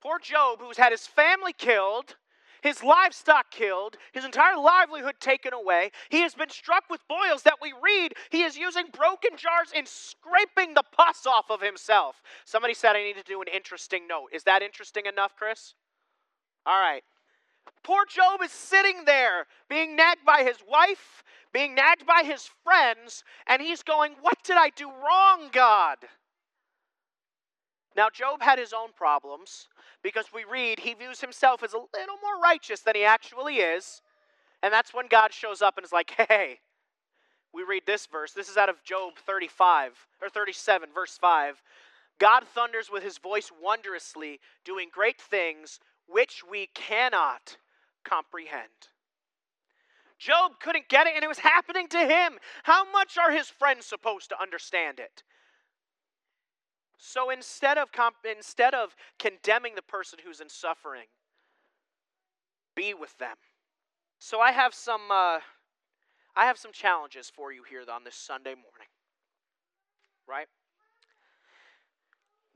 Poor 0.00 0.18
Job, 0.18 0.60
who's 0.60 0.76
had 0.76 0.92
his 0.92 1.06
family 1.06 1.52
killed, 1.52 2.16
his 2.62 2.82
livestock 2.82 3.50
killed, 3.50 3.96
his 4.12 4.24
entire 4.24 4.56
livelihood 4.56 5.16
taken 5.20 5.52
away. 5.52 5.90
He 6.10 6.22
has 6.22 6.34
been 6.34 6.50
struck 6.50 6.84
with 6.90 7.00
boils 7.08 7.42
that 7.42 7.58
we 7.62 7.72
read. 7.82 8.14
He 8.30 8.42
is 8.42 8.56
using 8.56 8.86
broken 8.92 9.36
jars 9.36 9.72
and 9.74 9.86
scraping 9.86 10.74
the 10.74 10.84
pus 10.92 11.26
off 11.26 11.50
of 11.50 11.60
himself. 11.60 12.22
Somebody 12.44 12.74
said 12.74 12.96
I 12.96 13.02
need 13.02 13.16
to 13.16 13.22
do 13.22 13.40
an 13.40 13.48
interesting 13.52 14.06
note. 14.08 14.28
Is 14.32 14.44
that 14.44 14.62
interesting 14.62 15.06
enough, 15.06 15.36
Chris? 15.36 15.74
All 16.66 16.80
right. 16.80 17.02
Poor 17.82 18.04
Job 18.06 18.40
is 18.42 18.50
sitting 18.50 19.04
there 19.04 19.46
being 19.68 19.96
nagged 19.96 20.24
by 20.24 20.42
his 20.42 20.58
wife, 20.68 21.22
being 21.52 21.74
nagged 21.74 22.06
by 22.06 22.22
his 22.24 22.50
friends, 22.64 23.24
and 23.46 23.62
he's 23.62 23.82
going, 23.82 24.14
What 24.20 24.42
did 24.44 24.56
I 24.56 24.70
do 24.70 24.88
wrong, 24.88 25.50
God? 25.52 25.98
Now, 27.98 28.08
Job 28.10 28.40
had 28.40 28.60
his 28.60 28.72
own 28.72 28.92
problems 28.94 29.66
because 30.04 30.26
we 30.32 30.44
read 30.44 30.78
he 30.78 30.94
views 30.94 31.20
himself 31.20 31.64
as 31.64 31.72
a 31.72 31.78
little 31.78 32.14
more 32.22 32.40
righteous 32.40 32.78
than 32.78 32.94
he 32.94 33.02
actually 33.02 33.56
is. 33.56 34.02
And 34.62 34.72
that's 34.72 34.94
when 34.94 35.08
God 35.08 35.32
shows 35.32 35.62
up 35.62 35.76
and 35.76 35.84
is 35.84 35.92
like, 35.92 36.12
hey, 36.28 36.60
we 37.52 37.64
read 37.64 37.82
this 37.86 38.06
verse. 38.06 38.30
This 38.32 38.48
is 38.48 38.56
out 38.56 38.68
of 38.68 38.84
Job 38.84 39.14
35 39.26 39.94
or 40.22 40.28
37, 40.28 40.90
verse 40.94 41.18
5. 41.20 41.60
God 42.20 42.44
thunders 42.46 42.88
with 42.88 43.02
his 43.02 43.18
voice 43.18 43.50
wondrously, 43.60 44.38
doing 44.64 44.90
great 44.92 45.20
things 45.20 45.80
which 46.06 46.44
we 46.48 46.68
cannot 46.74 47.56
comprehend. 48.04 48.68
Job 50.20 50.52
couldn't 50.60 50.88
get 50.88 51.08
it, 51.08 51.14
and 51.16 51.24
it 51.24 51.28
was 51.28 51.40
happening 51.40 51.88
to 51.88 51.98
him. 51.98 52.38
How 52.62 52.88
much 52.92 53.18
are 53.18 53.32
his 53.32 53.48
friends 53.48 53.86
supposed 53.86 54.28
to 54.28 54.40
understand 54.40 55.00
it? 55.00 55.24
So 56.98 57.30
instead 57.30 57.78
of, 57.78 57.92
comp- 57.92 58.26
instead 58.28 58.74
of 58.74 58.94
condemning 59.18 59.76
the 59.76 59.82
person 59.82 60.18
who's 60.24 60.40
in 60.40 60.48
suffering, 60.48 61.06
be 62.74 62.92
with 62.92 63.16
them. 63.18 63.36
So 64.18 64.40
I 64.40 64.50
have 64.50 64.74
some, 64.74 65.02
uh, 65.10 65.38
I 66.36 66.46
have 66.46 66.58
some 66.58 66.72
challenges 66.72 67.30
for 67.34 67.52
you 67.52 67.62
here 67.62 67.82
on 67.92 68.04
this 68.04 68.16
Sunday 68.16 68.50
morning. 68.50 68.88
Right? 70.26 70.48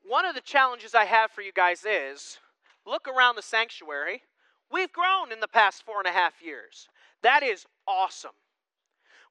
One 0.05 0.27
of 0.27 0.35
the 0.35 0.41
challenges 0.41 0.95
I 0.95 1.05
have 1.05 1.31
for 1.31 1.43
you 1.43 1.53
guys 1.53 1.85
is 1.89 2.39
look 2.85 3.07
around 3.07 3.37
the 3.37 3.43
sanctuary. 3.43 4.23
We've 4.71 4.93
grown 4.93 5.31
in 5.33 5.39
the 5.41 5.49
past 5.49 5.85
four 5.85 5.99
and 5.99 6.09
a 6.09 6.13
half 6.13 6.43
years. 6.43 6.89
That 7.23 7.45
is 7.45 7.65
awesome. 7.87 8.33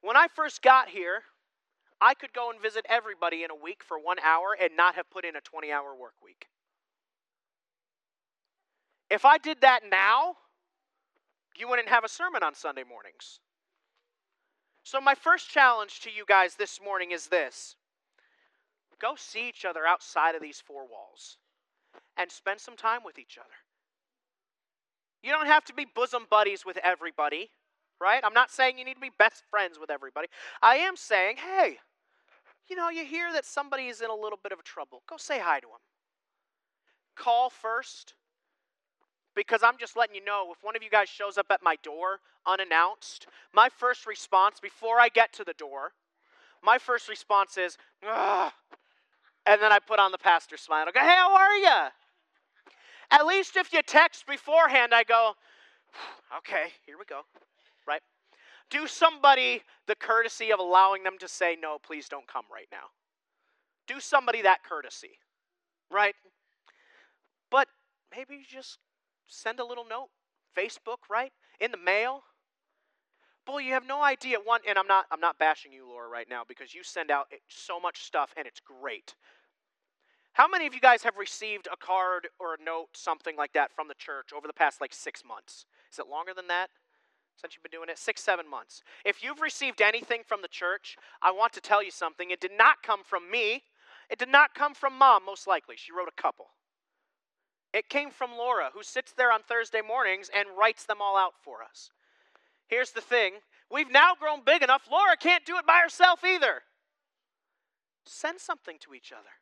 When 0.00 0.16
I 0.16 0.28
first 0.34 0.62
got 0.62 0.88
here, 0.88 1.22
I 2.02 2.14
could 2.14 2.32
go 2.32 2.50
and 2.50 2.60
visit 2.60 2.84
everybody 2.88 3.44
in 3.44 3.52
a 3.52 3.54
week 3.54 3.84
for 3.86 3.96
one 3.96 4.18
hour 4.18 4.56
and 4.60 4.76
not 4.76 4.96
have 4.96 5.08
put 5.08 5.24
in 5.24 5.36
a 5.36 5.40
20 5.40 5.70
hour 5.70 5.94
work 5.94 6.14
week. 6.22 6.48
If 9.08 9.24
I 9.24 9.38
did 9.38 9.60
that 9.60 9.82
now, 9.88 10.34
you 11.56 11.68
wouldn't 11.68 11.88
have 11.88 12.02
a 12.02 12.08
sermon 12.08 12.42
on 12.42 12.56
Sunday 12.56 12.82
mornings. 12.82 13.38
So, 14.82 15.00
my 15.00 15.14
first 15.14 15.48
challenge 15.48 16.00
to 16.00 16.10
you 16.10 16.24
guys 16.26 16.56
this 16.56 16.80
morning 16.82 17.12
is 17.12 17.28
this 17.28 17.76
go 19.00 19.14
see 19.16 19.48
each 19.48 19.64
other 19.64 19.86
outside 19.86 20.34
of 20.34 20.42
these 20.42 20.60
four 20.60 20.82
walls 20.82 21.36
and 22.16 22.30
spend 22.30 22.60
some 22.60 22.76
time 22.76 23.00
with 23.04 23.18
each 23.18 23.38
other. 23.38 23.54
You 25.22 25.30
don't 25.30 25.46
have 25.46 25.64
to 25.66 25.74
be 25.74 25.86
bosom 25.94 26.26
buddies 26.28 26.64
with 26.64 26.78
everybody, 26.82 27.50
right? 28.00 28.22
I'm 28.24 28.34
not 28.34 28.50
saying 28.50 28.78
you 28.78 28.84
need 28.84 28.94
to 28.94 29.00
be 29.00 29.10
best 29.18 29.44
friends 29.50 29.78
with 29.78 29.90
everybody. 29.90 30.28
I 30.62 30.76
am 30.76 30.96
saying, 30.96 31.36
hey, 31.36 31.78
you 32.72 32.78
know, 32.78 32.88
you 32.88 33.04
hear 33.04 33.30
that 33.34 33.44
somebody 33.44 33.88
is 33.88 34.00
in 34.00 34.08
a 34.08 34.14
little 34.14 34.38
bit 34.42 34.50
of 34.50 34.64
trouble, 34.64 35.02
go 35.06 35.18
say 35.18 35.38
hi 35.38 35.60
to 35.60 35.66
them. 35.66 35.80
Call 37.14 37.50
first, 37.50 38.14
because 39.36 39.62
I'm 39.62 39.76
just 39.78 39.94
letting 39.94 40.14
you 40.14 40.24
know 40.24 40.48
if 40.50 40.64
one 40.64 40.74
of 40.74 40.82
you 40.82 40.88
guys 40.88 41.10
shows 41.10 41.36
up 41.36 41.48
at 41.50 41.62
my 41.62 41.76
door 41.82 42.20
unannounced, 42.46 43.26
my 43.52 43.68
first 43.68 44.06
response 44.06 44.58
before 44.58 44.98
I 44.98 45.10
get 45.10 45.34
to 45.34 45.44
the 45.44 45.52
door, 45.52 45.92
my 46.64 46.78
first 46.78 47.10
response 47.10 47.58
is, 47.58 47.76
Ugh. 48.10 48.50
and 49.44 49.60
then 49.60 49.70
I 49.70 49.78
put 49.78 49.98
on 49.98 50.10
the 50.10 50.16
pastor 50.16 50.56
smile. 50.56 50.86
I 50.88 50.92
go, 50.92 51.00
hey, 51.00 51.06
how 51.08 51.36
are 51.36 51.56
you? 51.56 51.90
At 53.10 53.26
least 53.26 53.58
if 53.58 53.70
you 53.74 53.82
text 53.82 54.26
beforehand, 54.26 54.94
I 54.94 55.04
go, 55.04 55.34
okay, 56.38 56.68
here 56.86 56.96
we 56.98 57.04
go 57.04 57.20
do 58.72 58.86
somebody 58.86 59.62
the 59.86 59.94
courtesy 59.94 60.50
of 60.50 60.58
allowing 60.58 61.04
them 61.04 61.18
to 61.20 61.28
say, 61.28 61.56
no, 61.60 61.78
please 61.78 62.08
don't 62.08 62.26
come 62.26 62.44
right 62.52 62.68
now. 62.72 62.88
Do 63.86 64.00
somebody 64.00 64.42
that 64.42 64.64
courtesy, 64.66 65.18
right? 65.90 66.14
But 67.50 67.68
maybe 68.10 68.34
you 68.36 68.44
just 68.48 68.78
send 69.28 69.60
a 69.60 69.64
little 69.64 69.84
note, 69.88 70.08
Facebook, 70.56 71.08
right? 71.10 71.32
In 71.60 71.70
the 71.70 71.76
mail. 71.76 72.22
Boy, 73.44 73.58
you 73.58 73.72
have 73.74 73.86
no 73.86 74.02
idea. 74.02 74.38
One, 74.42 74.60
and 74.66 74.78
I'm 74.78 74.86
not, 74.86 75.04
I'm 75.10 75.20
not 75.20 75.38
bashing 75.38 75.72
you, 75.72 75.86
Laura, 75.86 76.08
right 76.08 76.28
now 76.30 76.42
because 76.46 76.74
you 76.74 76.82
send 76.82 77.10
out 77.10 77.26
eh, 77.30 77.36
so 77.48 77.78
much 77.78 78.02
stuff 78.02 78.30
and 78.36 78.46
it's 78.46 78.60
great. 78.60 79.14
How 80.32 80.48
many 80.48 80.66
of 80.66 80.72
you 80.72 80.80
guys 80.80 81.02
have 81.02 81.18
received 81.18 81.68
a 81.70 81.76
card 81.76 82.28
or 82.40 82.54
a 82.54 82.64
note, 82.64 82.88
something 82.94 83.36
like 83.36 83.52
that, 83.52 83.70
from 83.70 83.88
the 83.88 83.94
church 83.94 84.30
over 84.34 84.46
the 84.46 84.54
past 84.54 84.80
like 84.80 84.94
six 84.94 85.22
months? 85.26 85.66
Is 85.92 85.98
it 85.98 86.06
longer 86.08 86.32
than 86.34 86.46
that? 86.46 86.70
Since 87.42 87.54
you've 87.54 87.62
been 87.62 87.76
doing 87.76 87.90
it? 87.90 87.98
Six, 87.98 88.22
seven 88.22 88.48
months. 88.48 88.82
If 89.04 89.22
you've 89.22 89.40
received 89.40 89.82
anything 89.82 90.22
from 90.24 90.42
the 90.42 90.48
church, 90.48 90.96
I 91.20 91.32
want 91.32 91.52
to 91.54 91.60
tell 91.60 91.82
you 91.82 91.90
something. 91.90 92.30
It 92.30 92.40
did 92.40 92.52
not 92.56 92.82
come 92.82 93.00
from 93.04 93.30
me, 93.30 93.64
it 94.08 94.18
did 94.18 94.28
not 94.28 94.54
come 94.54 94.74
from 94.74 94.96
mom, 94.96 95.24
most 95.26 95.46
likely. 95.46 95.76
She 95.76 95.92
wrote 95.92 96.08
a 96.08 96.22
couple. 96.22 96.46
It 97.74 97.88
came 97.88 98.10
from 98.10 98.32
Laura, 98.32 98.70
who 98.72 98.82
sits 98.82 99.12
there 99.12 99.32
on 99.32 99.40
Thursday 99.42 99.80
mornings 99.80 100.30
and 100.34 100.46
writes 100.56 100.84
them 100.84 100.98
all 101.00 101.16
out 101.16 101.32
for 101.42 101.62
us. 101.62 101.90
Here's 102.68 102.92
the 102.92 103.00
thing 103.00 103.34
we've 103.70 103.90
now 103.90 104.12
grown 104.18 104.44
big 104.44 104.62
enough, 104.62 104.86
Laura 104.90 105.16
can't 105.16 105.44
do 105.44 105.56
it 105.56 105.66
by 105.66 105.80
herself 105.82 106.24
either. 106.24 106.62
Send 108.04 108.40
something 108.40 108.76
to 108.80 108.94
each 108.94 109.12
other. 109.12 109.41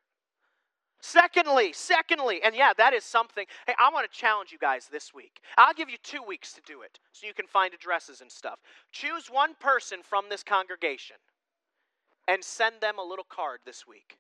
Secondly, 1.01 1.73
secondly, 1.73 2.41
and 2.45 2.55
yeah, 2.55 2.73
that 2.77 2.93
is 2.93 3.05
something. 3.05 3.47
Hey, 3.67 3.75
I 3.79 3.91
want 3.91 4.11
to 4.11 4.19
challenge 4.19 4.53
you 4.53 4.59
guys 4.59 4.89
this 4.91 5.15
week. 5.15 5.41
I'll 5.57 5.75
give 5.75 5.89
you 5.89 5.97
two 6.03 6.23
weeks 6.23 6.53
to 6.53 6.61
do 6.67 6.83
it 6.83 6.99
so 7.13 7.27
you 7.27 7.35
can 7.35 7.47
find 7.47 7.73
addresses 7.73 8.21
and 8.21 8.31
stuff. 8.31 8.59
Choose 8.93 9.29
one 9.31 9.55
person 9.59 10.01
from 10.03 10.27
this 10.29 10.43
congregation 10.43 11.17
and 12.29 12.45
send 12.45 12.77
them 12.81 12.99
a 12.99 13.03
little 13.03 13.25
card 13.29 13.61
this 13.65 13.87
week. 13.87 14.19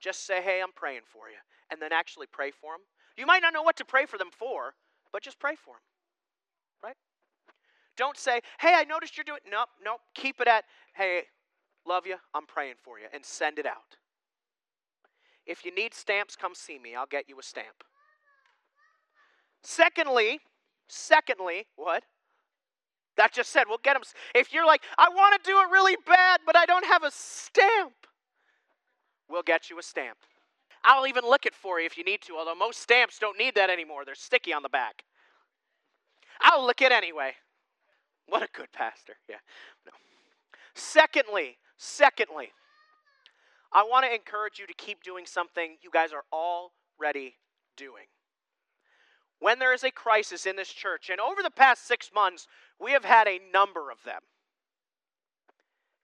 Just 0.00 0.26
say, 0.26 0.42
hey, 0.42 0.60
I'm 0.62 0.72
praying 0.74 1.02
for 1.06 1.28
you. 1.28 1.38
And 1.70 1.80
then 1.80 1.92
actually 1.92 2.26
pray 2.30 2.50
for 2.50 2.72
them. 2.74 2.80
You 3.16 3.26
might 3.26 3.42
not 3.42 3.52
know 3.52 3.62
what 3.62 3.76
to 3.76 3.84
pray 3.84 4.06
for 4.06 4.18
them 4.18 4.30
for, 4.32 4.74
but 5.12 5.22
just 5.22 5.38
pray 5.38 5.54
for 5.54 5.74
them. 5.74 5.82
Right? 6.82 6.96
Don't 7.96 8.16
say, 8.16 8.40
hey, 8.60 8.74
I 8.74 8.84
noticed 8.84 9.16
you're 9.16 9.24
doing. 9.24 9.40
Nope, 9.50 9.68
nope. 9.84 10.00
Keep 10.14 10.40
it 10.40 10.48
at, 10.48 10.64
hey, 10.94 11.22
love 11.86 12.06
you, 12.06 12.16
I'm 12.34 12.46
praying 12.46 12.74
for 12.82 12.98
you, 12.98 13.06
and 13.12 13.24
send 13.24 13.58
it 13.58 13.66
out. 13.66 13.96
If 15.48 15.64
you 15.64 15.74
need 15.74 15.94
stamps, 15.94 16.36
come 16.36 16.54
see 16.54 16.78
me. 16.78 16.94
I'll 16.94 17.06
get 17.06 17.28
you 17.28 17.38
a 17.40 17.42
stamp. 17.42 17.82
Secondly, 19.62 20.40
secondly, 20.86 21.66
what? 21.74 22.04
That 23.16 23.32
just 23.32 23.50
said, 23.50 23.64
we'll 23.68 23.78
get 23.82 23.94
them. 23.94 24.02
If 24.34 24.52
you're 24.52 24.66
like, 24.66 24.82
I 24.96 25.08
want 25.08 25.42
to 25.42 25.50
do 25.50 25.58
it 25.58 25.72
really 25.72 25.96
bad, 26.06 26.40
but 26.46 26.54
I 26.54 26.66
don't 26.66 26.84
have 26.84 27.02
a 27.02 27.10
stamp, 27.10 27.94
we'll 29.28 29.42
get 29.42 29.70
you 29.70 29.78
a 29.78 29.82
stamp. 29.82 30.18
I'll 30.84 31.06
even 31.06 31.28
lick 31.28 31.44
it 31.44 31.54
for 31.54 31.80
you 31.80 31.86
if 31.86 31.98
you 31.98 32.04
need 32.04 32.20
to, 32.22 32.36
although 32.36 32.54
most 32.54 32.80
stamps 32.80 33.18
don't 33.18 33.36
need 33.36 33.56
that 33.56 33.70
anymore. 33.70 34.04
They're 34.04 34.14
sticky 34.14 34.52
on 34.52 34.62
the 34.62 34.68
back. 34.68 35.02
I'll 36.40 36.64
lick 36.64 36.80
it 36.82 36.92
anyway. 36.92 37.32
What 38.26 38.42
a 38.42 38.48
good 38.52 38.70
pastor. 38.72 39.16
Yeah. 39.28 39.36
No. 39.84 39.92
Secondly, 40.74 41.58
secondly, 41.76 42.52
I 43.72 43.82
want 43.82 44.06
to 44.06 44.14
encourage 44.14 44.58
you 44.58 44.66
to 44.66 44.74
keep 44.74 45.02
doing 45.02 45.26
something 45.26 45.76
you 45.82 45.90
guys 45.92 46.10
are 46.12 46.24
already 46.32 47.36
doing. 47.76 48.06
When 49.40 49.58
there 49.58 49.72
is 49.72 49.84
a 49.84 49.90
crisis 49.90 50.46
in 50.46 50.56
this 50.56 50.68
church, 50.68 51.10
and 51.10 51.20
over 51.20 51.42
the 51.42 51.50
past 51.50 51.86
six 51.86 52.10
months, 52.14 52.46
we 52.80 52.92
have 52.92 53.04
had 53.04 53.28
a 53.28 53.40
number 53.52 53.90
of 53.90 54.02
them, 54.04 54.22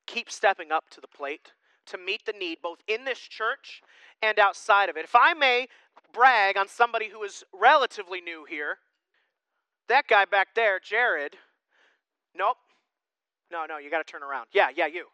keep 0.07 0.31
stepping 0.31 0.71
up 0.71 0.85
to 0.91 1.01
the 1.01 1.09
plate 1.09 1.53
to 1.87 1.99
meet 1.99 2.25
the 2.27 2.33
need 2.33 2.59
both 2.63 2.79
in 2.87 3.05
this 3.05 3.19
church 3.19 3.83
and 4.23 4.39
outside 4.39 4.89
of 4.89 4.97
it. 4.97 5.05
If 5.05 5.15
I 5.15 5.35
may 5.35 5.69
brag 6.13 6.57
on 6.57 6.69
somebody 6.69 7.09
who 7.11 7.23
is 7.25 7.45
relatively 7.53 8.21
new 8.21 8.47
here, 8.49 8.79
that 9.89 10.07
guy 10.09 10.25
back 10.25 10.49
there, 10.55 10.79
Jared, 10.79 11.37
nope. 12.37 12.57
No, 13.51 13.67
no, 13.69 13.79
you 13.79 13.91
got 13.91 14.05
to 14.05 14.11
turn 14.11 14.23
around. 14.23 14.47
Yeah, 14.53 14.69
yeah, 14.75 14.87
you. 14.87 15.07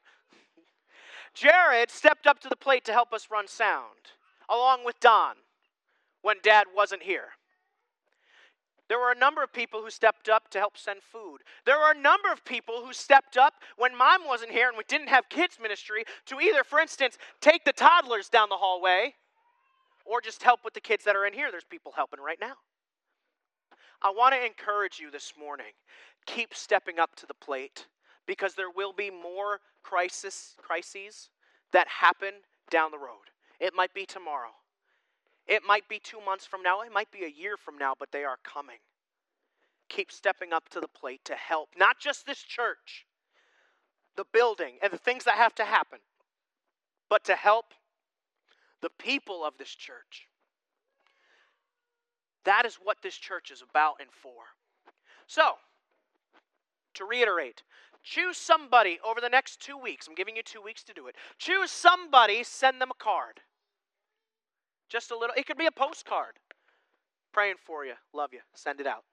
Jared 1.35 1.90
stepped 1.90 2.27
up 2.27 2.40
to 2.40 2.49
the 2.49 2.57
plate 2.57 2.85
to 2.85 2.93
help 2.93 3.12
us 3.12 3.29
run 3.31 3.49
sound, 3.49 4.12
along 4.49 4.85
with 4.85 5.01
Don, 5.01 5.37
when 6.23 6.37
Dad 6.43 6.66
wasn't 6.75 7.03
here. 7.03 7.31
There 8.88 8.99
were 8.99 9.12
a 9.12 9.19
number 9.19 9.40
of 9.40 9.53
people 9.53 9.83
who 9.83 9.90
stepped 9.90 10.29
up 10.29 10.51
to 10.51 10.59
help 10.59 10.77
send 10.77 11.01
food. 11.05 11.43
There 11.64 11.79
were 11.79 11.93
a 11.93 12.01
number 12.01 12.33
of 12.33 12.45
people 12.45 12.85
who 12.85 12.93
stepped 12.93 13.37
up 13.37 13.55
when 13.77 13.97
mom 13.97 14.27
wasn't 14.27 14.51
here 14.51 14.69
and 14.69 14.77
we 14.77 14.83
didn't 14.88 15.11
have 15.11 15.29
kids' 15.29 15.59
ministry 15.62 16.03
to 16.27 16.40
either, 16.40 16.64
for 16.64 16.81
instance, 16.81 17.16
take 17.40 17.64
the 17.64 17.73
toddlers 17.73 18.29
down 18.29 18.49
the 18.49 18.57
hallway 18.57 19.14
or 20.05 20.21
just 20.21 20.43
help 20.43 20.64
with 20.64 20.75
the 20.75 20.81
kids 20.81 21.05
that 21.05 21.14
are 21.14 21.25
in 21.25 21.33
here. 21.33 21.53
There's 21.53 21.62
people 21.62 21.93
helping 21.95 22.19
right 22.19 22.40
now. 22.40 22.55
I 24.03 24.11
want 24.11 24.35
to 24.35 24.45
encourage 24.45 24.99
you 24.99 25.12
this 25.12 25.35
morning. 25.38 25.73
Keep 26.27 26.53
stepping 26.53 26.99
up 26.99 27.14
to 27.14 27.27
the 27.27 27.35
plate 27.35 27.87
because 28.31 28.55
there 28.55 28.71
will 28.71 28.93
be 28.93 29.11
more 29.11 29.59
crisis 29.83 30.55
crises 30.57 31.31
that 31.73 31.88
happen 31.88 32.33
down 32.71 32.93
the 32.93 32.97
road. 32.97 33.27
It 33.59 33.75
might 33.75 33.93
be 33.93 34.07
tomorrow. 34.07 34.53
It 35.49 35.62
might 35.66 35.88
be 35.88 35.99
2 35.99 36.21
months 36.25 36.47
from 36.47 36.62
now, 36.62 36.83
it 36.83 36.93
might 36.93 37.11
be 37.11 37.25
a 37.25 37.29
year 37.29 37.57
from 37.57 37.77
now, 37.77 37.95
but 37.99 38.12
they 38.12 38.23
are 38.23 38.37
coming. 38.45 38.79
Keep 39.88 40.12
stepping 40.12 40.53
up 40.53 40.69
to 40.69 40.79
the 40.79 40.87
plate 40.87 41.25
to 41.25 41.35
help 41.35 41.71
not 41.77 41.99
just 41.99 42.25
this 42.25 42.38
church, 42.38 43.05
the 44.14 44.27
building 44.33 44.75
and 44.81 44.93
the 44.93 44.99
things 44.99 45.25
that 45.25 45.35
have 45.35 45.57
to 45.57 45.64
happen, 45.64 45.99
but 47.09 47.25
to 47.25 47.35
help 47.35 47.75
the 48.81 48.90
people 48.90 49.45
of 49.45 49.55
this 49.59 49.75
church. 49.75 50.29
That 52.45 52.64
is 52.64 52.77
what 52.81 52.99
this 53.03 53.16
church 53.16 53.51
is 53.51 53.61
about 53.61 53.97
and 53.99 54.11
for. 54.12 54.45
So, 55.27 55.55
to 56.95 57.05
reiterate, 57.05 57.62
choose 58.02 58.36
somebody 58.36 58.98
over 59.06 59.20
the 59.20 59.28
next 59.28 59.60
two 59.60 59.76
weeks. 59.76 60.06
I'm 60.08 60.14
giving 60.14 60.36
you 60.36 60.42
two 60.42 60.62
weeks 60.62 60.82
to 60.84 60.92
do 60.92 61.06
it. 61.06 61.16
Choose 61.38 61.70
somebody, 61.70 62.42
send 62.42 62.80
them 62.80 62.90
a 62.90 63.02
card. 63.02 63.40
Just 64.88 65.10
a 65.10 65.16
little, 65.16 65.34
it 65.36 65.46
could 65.46 65.58
be 65.58 65.66
a 65.66 65.72
postcard. 65.72 66.34
Praying 67.32 67.56
for 67.64 67.84
you, 67.84 67.94
love 68.12 68.30
you, 68.32 68.40
send 68.54 68.80
it 68.80 68.86
out. 68.86 69.04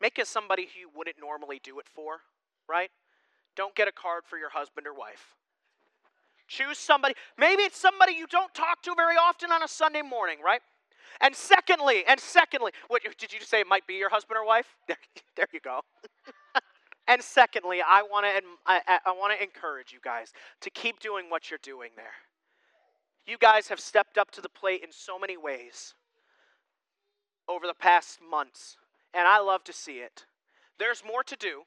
Make 0.00 0.18
it 0.18 0.26
somebody 0.26 0.62
who 0.62 0.80
you 0.80 0.90
wouldn't 0.94 1.16
normally 1.20 1.60
do 1.62 1.78
it 1.78 1.86
for, 1.94 2.20
right? 2.68 2.90
Don't 3.56 3.74
get 3.74 3.88
a 3.88 3.92
card 3.92 4.22
for 4.24 4.38
your 4.38 4.50
husband 4.50 4.86
or 4.86 4.94
wife. 4.94 5.34
Choose 6.48 6.78
somebody. 6.78 7.14
Maybe 7.38 7.62
it's 7.62 7.78
somebody 7.78 8.14
you 8.14 8.26
don't 8.26 8.52
talk 8.54 8.82
to 8.82 8.94
very 8.96 9.16
often 9.16 9.52
on 9.52 9.62
a 9.62 9.68
Sunday 9.68 10.02
morning, 10.02 10.38
right? 10.42 10.62
And 11.20 11.36
secondly, 11.36 12.04
and 12.08 12.18
secondly, 12.18 12.72
what 12.88 13.02
did 13.18 13.32
you 13.32 13.40
say? 13.40 13.60
It 13.60 13.66
might 13.66 13.86
be 13.86 13.94
your 13.94 14.08
husband 14.10 14.38
or 14.38 14.46
wife. 14.46 14.66
There, 14.88 14.96
there 15.36 15.46
you 15.52 15.60
go. 15.60 15.80
and 17.10 17.20
secondly, 17.20 17.82
I 17.84 18.02
want 18.02 18.24
to 18.24 18.42
I, 18.64 19.00
I 19.04 19.10
want 19.10 19.36
to 19.36 19.42
encourage 19.42 19.92
you 19.92 19.98
guys 20.02 20.32
to 20.60 20.70
keep 20.70 21.00
doing 21.00 21.24
what 21.28 21.50
you're 21.50 21.58
doing 21.60 21.90
there. 21.96 22.14
You 23.26 23.36
guys 23.36 23.66
have 23.66 23.80
stepped 23.80 24.16
up 24.16 24.30
to 24.30 24.40
the 24.40 24.48
plate 24.48 24.82
in 24.84 24.92
so 24.92 25.18
many 25.18 25.36
ways 25.36 25.94
over 27.48 27.66
the 27.66 27.74
past 27.74 28.20
months, 28.30 28.76
and 29.12 29.26
I 29.26 29.40
love 29.40 29.64
to 29.64 29.72
see 29.72 29.98
it. 29.98 30.24
There's 30.78 31.02
more 31.04 31.24
to 31.24 31.34
do. 31.36 31.62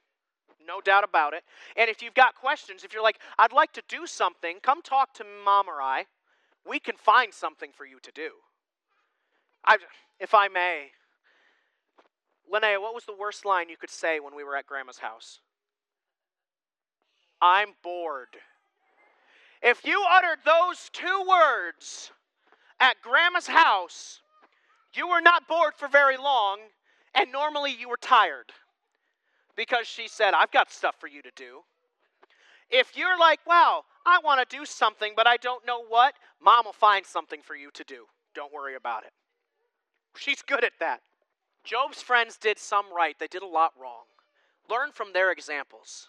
No 0.65 0.79
doubt 0.79 1.03
about 1.03 1.33
it. 1.33 1.43
And 1.75 1.89
if 1.89 2.01
you've 2.01 2.13
got 2.13 2.35
questions, 2.35 2.85
if 2.85 2.93
you're 2.93 3.03
like, 3.03 3.19
I'd 3.37 3.51
like 3.51 3.73
to 3.73 3.83
do 3.89 4.07
something, 4.07 4.59
come 4.63 4.81
talk 4.81 5.13
to 5.15 5.25
mom 5.43 5.67
or 5.67 5.81
I. 5.81 6.05
We 6.65 6.79
can 6.79 6.95
find 6.95 7.33
something 7.33 7.71
for 7.75 7.85
you 7.85 7.97
to 8.01 8.11
do. 8.13 8.29
I, 9.65 9.77
if 10.21 10.33
I 10.33 10.47
may, 10.47 10.91
Linnea, 12.51 12.81
what 12.81 12.93
was 12.93 13.05
the 13.05 13.15
worst 13.17 13.45
line 13.45 13.69
you 13.69 13.77
could 13.77 13.89
say 13.89 14.19
when 14.19 14.35
we 14.35 14.43
were 14.43 14.55
at 14.55 14.67
Grandma's 14.67 14.99
house? 14.99 15.39
I'm 17.41 17.69
bored. 17.83 18.37
If 19.61 19.85
you 19.85 20.03
uttered 20.09 20.39
those 20.45 20.89
two 20.91 21.25
words 21.27 22.11
at 22.79 23.01
Grandma's 23.01 23.47
house, 23.47 24.21
you 24.93 25.07
were 25.07 25.21
not 25.21 25.47
bored 25.47 25.73
for 25.77 25.87
very 25.87 26.17
long, 26.17 26.59
and 27.15 27.31
normally 27.31 27.75
you 27.77 27.89
were 27.89 27.97
tired 27.97 28.51
because 29.55 29.87
she 29.87 30.07
said, 30.07 30.33
I've 30.33 30.51
got 30.51 30.71
stuff 30.71 30.95
for 30.99 31.07
you 31.07 31.21
to 31.21 31.31
do. 31.35 31.61
If 32.69 32.97
you're 32.97 33.17
like, 33.19 33.39
wow, 33.45 33.83
I 34.05 34.19
want 34.23 34.47
to 34.47 34.57
do 34.57 34.65
something, 34.65 35.13
but 35.15 35.27
I 35.27 35.37
don't 35.37 35.65
know 35.65 35.83
what, 35.83 36.15
mom 36.41 36.65
will 36.65 36.73
find 36.73 37.05
something 37.05 37.41
for 37.41 37.55
you 37.55 37.69
to 37.73 37.83
do. 37.83 38.05
Don't 38.35 38.53
worry 38.53 38.75
about 38.75 39.03
it. 39.03 39.11
She's 40.17 40.41
good 40.41 40.63
at 40.63 40.73
that. 40.79 41.01
Job's 41.63 42.01
friends 42.01 42.37
did 42.37 42.59
some 42.59 42.85
right, 42.95 43.15
they 43.19 43.27
did 43.27 43.43
a 43.43 43.47
lot 43.47 43.71
wrong. 43.79 44.03
Learn 44.69 44.91
from 44.91 45.13
their 45.13 45.31
examples. 45.31 46.07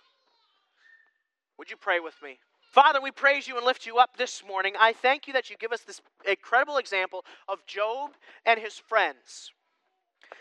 Would 1.58 1.70
you 1.70 1.76
pray 1.76 2.00
with 2.00 2.14
me? 2.22 2.38
Father, 2.72 3.00
we 3.00 3.12
praise 3.12 3.46
you 3.46 3.56
and 3.56 3.64
lift 3.64 3.86
you 3.86 3.98
up 3.98 4.16
this 4.16 4.42
morning. 4.44 4.74
I 4.80 4.92
thank 4.92 5.28
you 5.28 5.32
that 5.34 5.48
you 5.48 5.56
give 5.56 5.70
us 5.70 5.82
this 5.82 6.00
incredible 6.26 6.78
example 6.78 7.24
of 7.48 7.64
Job 7.66 8.10
and 8.44 8.58
his 8.58 8.78
friends, 8.78 9.52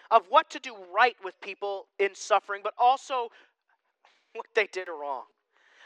of 0.10 0.24
what 0.30 0.50
to 0.50 0.60
do 0.60 0.76
right 0.96 1.16
with 1.24 1.40
people 1.42 1.86
in 2.00 2.16
suffering, 2.16 2.62
but 2.64 2.74
also 2.78 3.30
what 4.34 4.48
they 4.56 4.68
did 4.72 4.88
wrong. 4.88 5.26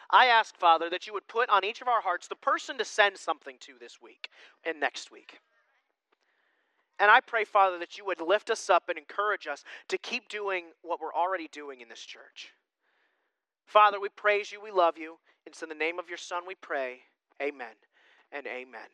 I 0.09 0.27
ask, 0.27 0.55
Father, 0.55 0.89
that 0.89 1.05
you 1.05 1.13
would 1.13 1.27
put 1.27 1.49
on 1.49 1.65
each 1.65 1.81
of 1.81 1.89
our 1.89 2.01
hearts 2.01 2.29
the 2.29 2.35
person 2.35 2.77
to 2.77 2.85
send 2.85 3.17
something 3.17 3.57
to 3.59 3.73
this 3.77 4.01
week 4.01 4.29
and 4.65 4.79
next 4.79 5.11
week. 5.11 5.39
And 6.99 7.11
I 7.11 7.19
pray, 7.19 7.43
Father, 7.43 7.77
that 7.79 7.97
you 7.97 8.05
would 8.05 8.21
lift 8.21 8.49
us 8.49 8.69
up 8.69 8.89
and 8.89 8.97
encourage 8.97 9.47
us 9.47 9.63
to 9.89 9.97
keep 9.97 10.29
doing 10.29 10.65
what 10.81 10.99
we're 10.99 11.13
already 11.13 11.47
doing 11.51 11.81
in 11.81 11.89
this 11.89 11.99
church. 12.01 12.53
Father, 13.65 13.99
we 13.99 14.09
praise 14.09 14.51
you, 14.51 14.61
we 14.61 14.71
love 14.71 14.97
you. 14.97 15.17
It's 15.45 15.61
in 15.61 15.69
the 15.69 15.75
name 15.75 15.99
of 15.99 16.09
your 16.09 16.17
Son 16.17 16.43
we 16.47 16.55
pray. 16.55 17.01
Amen 17.41 17.75
and 18.31 18.47
amen. 18.47 18.81